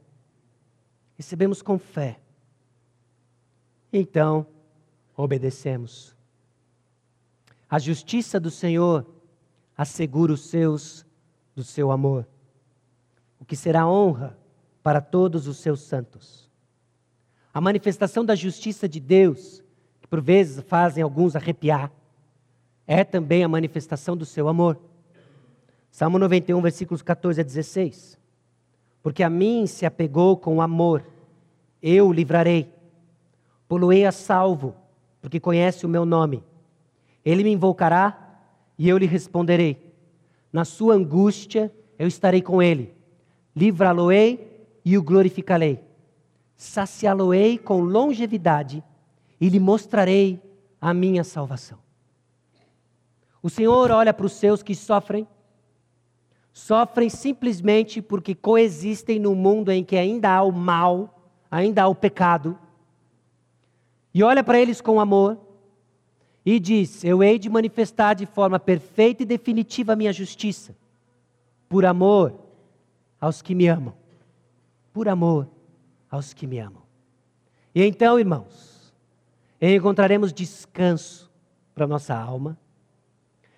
[1.15, 2.19] recebemos com fé.
[3.91, 4.45] Então,
[5.15, 6.15] obedecemos.
[7.69, 9.05] A justiça do Senhor
[9.77, 11.05] assegura os seus
[11.55, 12.27] do seu amor,
[13.39, 14.37] o que será honra
[14.83, 16.49] para todos os seus santos.
[17.53, 19.63] A manifestação da justiça de Deus,
[20.01, 21.89] que por vezes fazem alguns arrepiar,
[22.85, 24.77] é também a manifestação do seu amor.
[25.89, 28.24] Salmo 91, versículos 14 a 16
[29.05, 31.05] porque a mim se apegou com amor,
[31.79, 32.73] eu o livrarei.
[33.67, 34.73] Poluei a salvo,
[35.21, 36.43] porque conhece o meu nome.
[37.23, 38.39] Ele me invocará
[38.75, 39.93] e eu lhe responderei.
[40.51, 42.95] Na sua angústia eu estarei com ele.
[43.55, 45.79] Livrá-lo-ei e o glorificarei.
[46.55, 48.83] Saciá-lo-ei com longevidade
[49.39, 50.41] e lhe mostrarei
[50.81, 51.77] a minha salvação.
[53.39, 55.27] O Senhor olha para os seus que sofrem
[56.55, 61.93] sofrem simplesmente porque coexistem num mundo em que ainda há o mal, ainda há o
[61.93, 62.57] pecado.
[64.13, 65.37] E olha para eles com amor
[66.45, 70.73] e diz: Eu hei de manifestar de forma perfeita e definitiva a minha justiça,
[71.67, 72.33] por amor
[73.19, 73.93] aos que me amam.
[74.93, 75.49] Por amor
[76.09, 76.83] aos que me amam.
[77.75, 78.93] E então, irmãos,
[79.61, 81.29] encontraremos descanso
[81.73, 82.57] para nossa alma,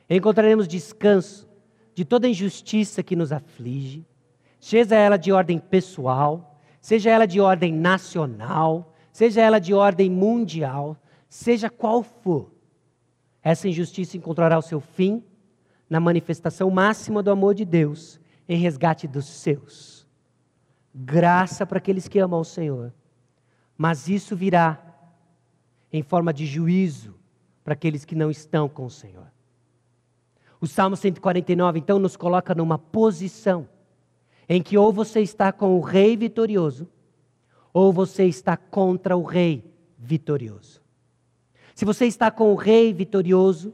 [0.10, 1.47] encontraremos descanso
[1.98, 4.06] de toda injustiça que nos aflige,
[4.60, 10.96] seja ela de ordem pessoal, seja ela de ordem nacional, seja ela de ordem mundial,
[11.28, 12.52] seja qual for,
[13.42, 15.24] essa injustiça encontrará o seu fim
[15.90, 20.08] na manifestação máxima do amor de Deus em resgate dos seus.
[20.94, 22.94] Graça para aqueles que amam o Senhor,
[23.76, 24.80] mas isso virá
[25.92, 27.16] em forma de juízo
[27.64, 29.36] para aqueles que não estão com o Senhor.
[30.60, 33.68] O Salmo 149, então, nos coloca numa posição
[34.50, 36.88] em que ou você está com o rei vitorioso,
[37.74, 39.64] ou você está contra o rei
[39.98, 40.82] vitorioso.
[41.76, 43.74] Se você está com o rei vitorioso,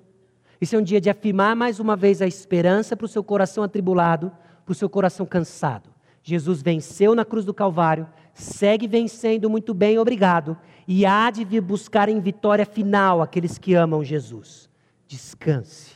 [0.59, 3.65] Esse é um dia de afirmar mais uma vez a esperança para o seu coração
[3.65, 4.31] atribulado,
[4.63, 5.89] para o seu coração cansado.
[6.21, 10.57] Jesus venceu na cruz do Calvário, segue vencendo muito bem, obrigado,
[10.87, 14.69] e há de vir buscar em vitória final aqueles que amam Jesus.
[15.05, 15.92] Descanse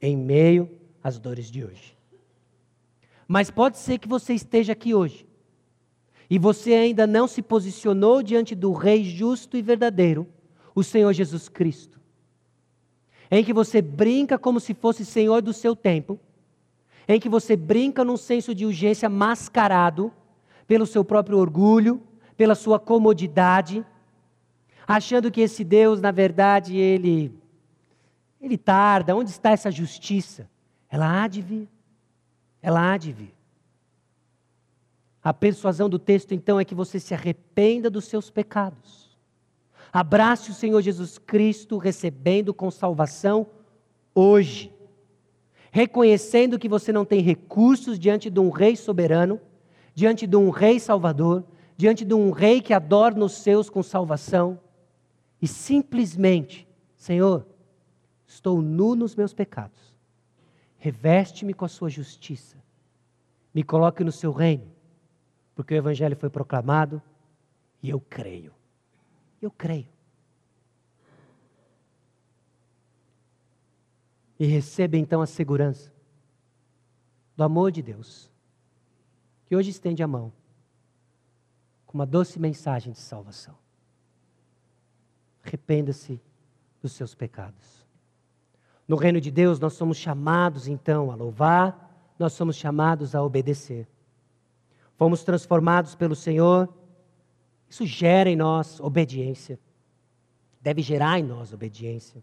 [0.00, 0.70] em meio
[1.02, 1.96] às dores de hoje.
[3.26, 5.26] Mas pode ser que você esteja aqui hoje
[6.30, 10.26] e você ainda não se posicionou diante do Rei justo e verdadeiro,
[10.74, 11.98] o Senhor Jesus Cristo,
[13.30, 16.18] em que você brinca como se fosse Senhor do seu tempo,
[17.06, 20.12] em que você brinca num senso de urgência mascarado
[20.66, 22.02] pelo seu próprio orgulho,
[22.36, 23.84] pela sua comodidade,
[24.86, 27.32] achando que esse Deus, na verdade, ele
[28.40, 29.16] ele tarda.
[29.16, 30.48] Onde está essa justiça?
[30.90, 31.68] Ela há de vir.
[32.62, 33.34] Ela há de vir.
[35.22, 39.16] A persuasão do texto, então, é que você se arrependa dos seus pecados.
[39.92, 43.46] Abrace o Senhor Jesus Cristo, recebendo com salvação
[44.14, 44.72] hoje.
[45.70, 49.40] Reconhecendo que você não tem recursos diante de um rei soberano,
[49.94, 51.44] diante de um rei salvador,
[51.76, 54.58] diante de um rei que adorna os seus com salvação.
[55.40, 56.66] E simplesmente,
[56.96, 57.46] Senhor,
[58.28, 59.96] estou nu nos meus pecados.
[60.76, 62.62] Reveste-me com a sua justiça.
[63.52, 64.70] Me coloque no seu reino
[65.58, 67.02] porque o Evangelho foi proclamado
[67.82, 68.54] e eu creio.
[69.42, 69.88] Eu creio.
[74.38, 75.92] E receba então a segurança
[77.36, 78.30] do amor de Deus,
[79.46, 80.32] que hoje estende a mão
[81.86, 83.58] com uma doce mensagem de salvação.
[85.42, 86.20] Arrependa-se
[86.80, 87.77] dos seus pecados.
[88.88, 93.86] No reino de Deus, nós somos chamados então a louvar, nós somos chamados a obedecer
[94.98, 96.68] fomos transformados pelo Senhor,
[97.70, 99.58] isso gera em nós obediência.
[100.60, 102.22] Deve gerar em nós obediência.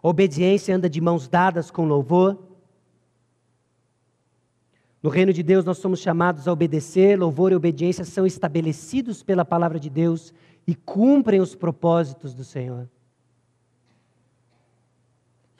[0.00, 2.38] obediência anda de mãos dadas com louvor.
[5.02, 9.44] No reino de Deus, nós somos chamados a obedecer, louvor e obediência são estabelecidos pela
[9.44, 10.32] palavra de Deus
[10.64, 12.88] e cumprem os propósitos do Senhor.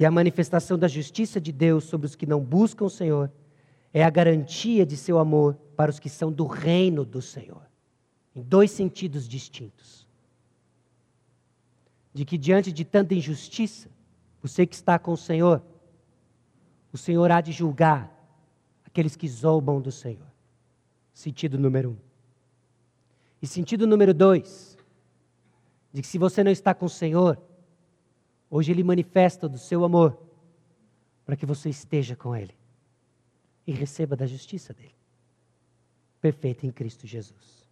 [0.02, 3.30] E a manifestação da justiça de Deus sobre os que não buscam o Senhor
[3.94, 7.62] é a garantia de seu amor para os que são do reino do Senhor.
[8.34, 10.04] Em dois sentidos distintos.
[12.12, 13.88] De que diante de tanta injustiça,
[14.42, 15.62] você que está com o Senhor,
[16.92, 18.12] o Senhor há de julgar
[18.84, 20.26] aqueles que zombam do Senhor.
[21.14, 21.96] Sentido número um.
[23.40, 24.76] E sentido número dois,
[25.92, 27.40] de que se você não está com o Senhor,
[28.52, 30.18] hoje Ele manifesta do seu amor
[31.24, 32.54] para que você esteja com Ele
[33.66, 34.94] e receba da justiça dele,
[36.20, 37.66] perfeita em Cristo Jesus.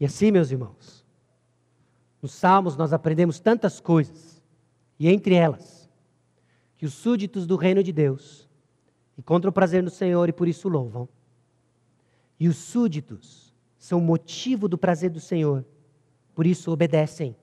[0.00, 1.06] E assim, meus irmãos,
[2.20, 4.42] nos Salmos nós aprendemos tantas coisas,
[4.98, 5.88] e entre elas,
[6.76, 8.48] que os súditos do reino de Deus
[9.16, 11.08] encontram prazer no Senhor e por isso louvam.
[12.40, 15.64] E os súditos são motivo do prazer do Senhor,
[16.34, 17.36] por isso obedecem.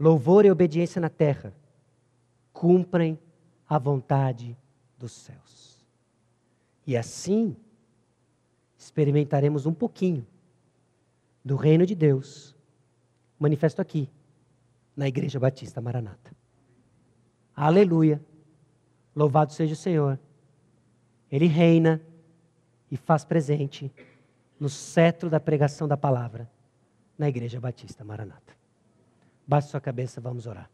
[0.00, 1.52] Louvor e obediência na terra
[2.54, 3.18] cumprem
[3.68, 4.56] a vontade
[4.96, 5.84] dos céus.
[6.86, 7.54] E assim
[8.78, 10.26] experimentaremos um pouquinho
[11.44, 12.56] do reino de Deus
[13.38, 14.08] manifesto aqui
[14.96, 16.34] na Igreja Batista Maranata.
[17.54, 18.22] Aleluia!
[19.14, 20.18] Louvado seja o Senhor.
[21.30, 22.00] Ele reina
[22.90, 23.92] e faz presente
[24.58, 26.50] no cetro da pregação da palavra
[27.18, 28.59] na Igreja Batista Maranata.
[29.50, 30.70] Baixe sua cabeça, vamos orar.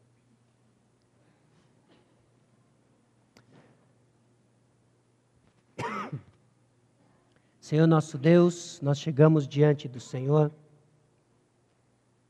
[7.58, 10.52] Senhor nosso Deus, nós chegamos diante do Senhor,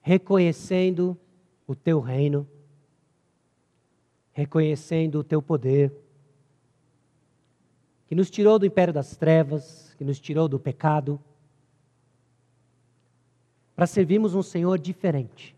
[0.01, 1.19] reconhecendo
[1.67, 2.49] o teu reino,
[4.33, 5.93] reconhecendo o teu poder,
[8.07, 11.21] que nos tirou do império das trevas, que nos tirou do pecado,
[13.75, 15.56] para servirmos um Senhor diferente,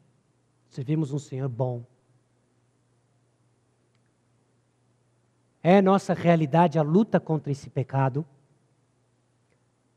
[0.68, 1.84] servimos um Senhor bom.
[5.62, 8.24] É nossa realidade a luta contra esse pecado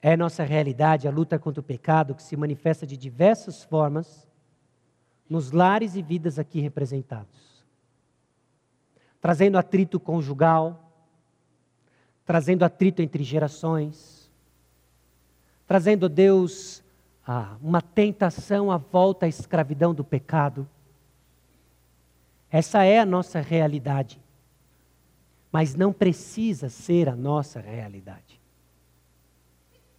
[0.01, 4.27] é nossa realidade a luta contra o pecado que se manifesta de diversas formas
[5.29, 7.63] nos lares e vidas aqui representados.
[9.21, 10.91] Trazendo atrito conjugal,
[12.25, 14.31] trazendo atrito entre gerações,
[15.67, 16.83] trazendo, Deus,
[17.25, 20.67] ah, uma tentação à volta à escravidão do pecado.
[22.49, 24.19] Essa é a nossa realidade,
[25.51, 28.41] mas não precisa ser a nossa realidade.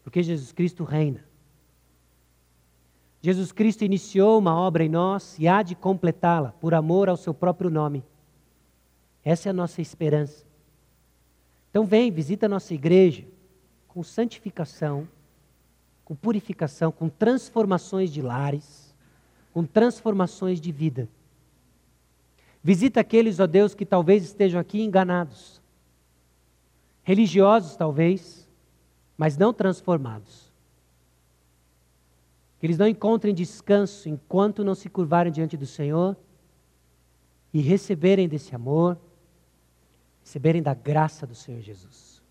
[0.02, 1.24] Porque Jesus Cristo reina.
[3.22, 7.32] Jesus Cristo iniciou uma obra em nós e há de completá-la por amor ao seu
[7.32, 8.02] próprio nome.
[9.24, 10.44] Essa é a nossa esperança.
[11.70, 13.24] Então vem, visita a nossa igreja
[13.86, 15.06] com santificação,
[16.12, 18.94] com purificação, com transformações de lares,
[19.50, 21.08] com transformações de vida.
[22.62, 25.58] Visita aqueles, ó Deus, que talvez estejam aqui enganados,
[27.02, 28.46] religiosos talvez,
[29.16, 30.52] mas não transformados.
[32.60, 36.14] Que eles não encontrem descanso enquanto não se curvarem diante do Senhor
[37.54, 38.98] e receberem desse amor,
[40.22, 42.22] receberem da graça do Senhor Jesus.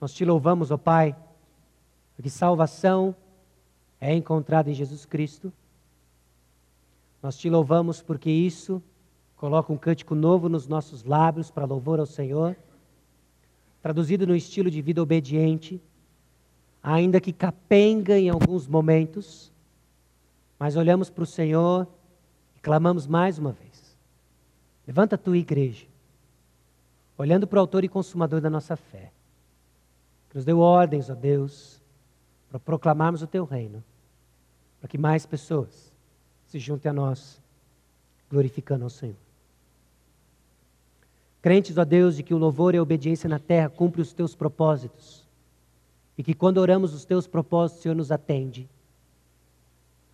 [0.00, 1.14] Nós te louvamos, ó Pai,
[2.20, 3.16] porque salvação
[3.98, 5.50] é encontrada em Jesus Cristo.
[7.22, 8.82] Nós te louvamos porque isso
[9.38, 12.54] coloca um cântico novo nos nossos lábios para louvor ao Senhor,
[13.80, 15.80] traduzido no estilo de vida obediente
[16.82, 19.50] ainda que capenga em alguns momentos,
[20.58, 21.88] mas olhamos para o Senhor
[22.54, 23.96] e clamamos mais uma vez.
[24.86, 25.86] Levanta a tua igreja,
[27.16, 29.10] olhando para o autor e consumador da nossa fé,
[30.28, 31.79] que nos deu ordens, ó Deus,
[32.50, 33.82] para proclamarmos o teu reino,
[34.80, 35.92] para que mais pessoas
[36.46, 37.40] se juntem a nós,
[38.28, 39.16] glorificando ao Senhor.
[41.40, 44.34] Crentes, ó Deus, de que o louvor e a obediência na terra cumprem os teus
[44.34, 45.24] propósitos
[46.18, 48.68] e que quando oramos os teus propósitos, o Senhor nos atende.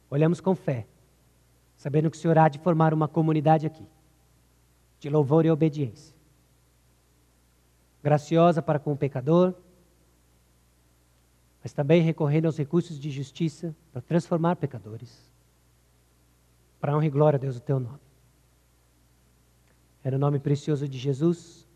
[0.09, 0.87] Olhamos com fé,
[1.76, 3.84] sabendo que o Senhor há de formar uma comunidade aqui,
[5.01, 6.14] de louvor e obediência.
[8.05, 9.53] Graciosa para com o pecador,
[11.67, 15.29] mas também recorrendo aos recursos de justiça para transformar pecadores.
[16.79, 17.99] Para honra e glória, Deus, o teu nome.
[20.05, 21.67] É no nome precioso de Jesus,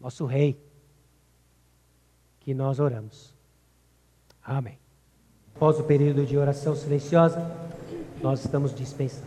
[0.00, 0.58] nosso Rei
[2.40, 3.34] que nós oramos.
[4.42, 4.78] Amém.
[5.54, 7.38] Após o período de oração silenciosa,
[8.22, 9.18] nós estamos dispensando.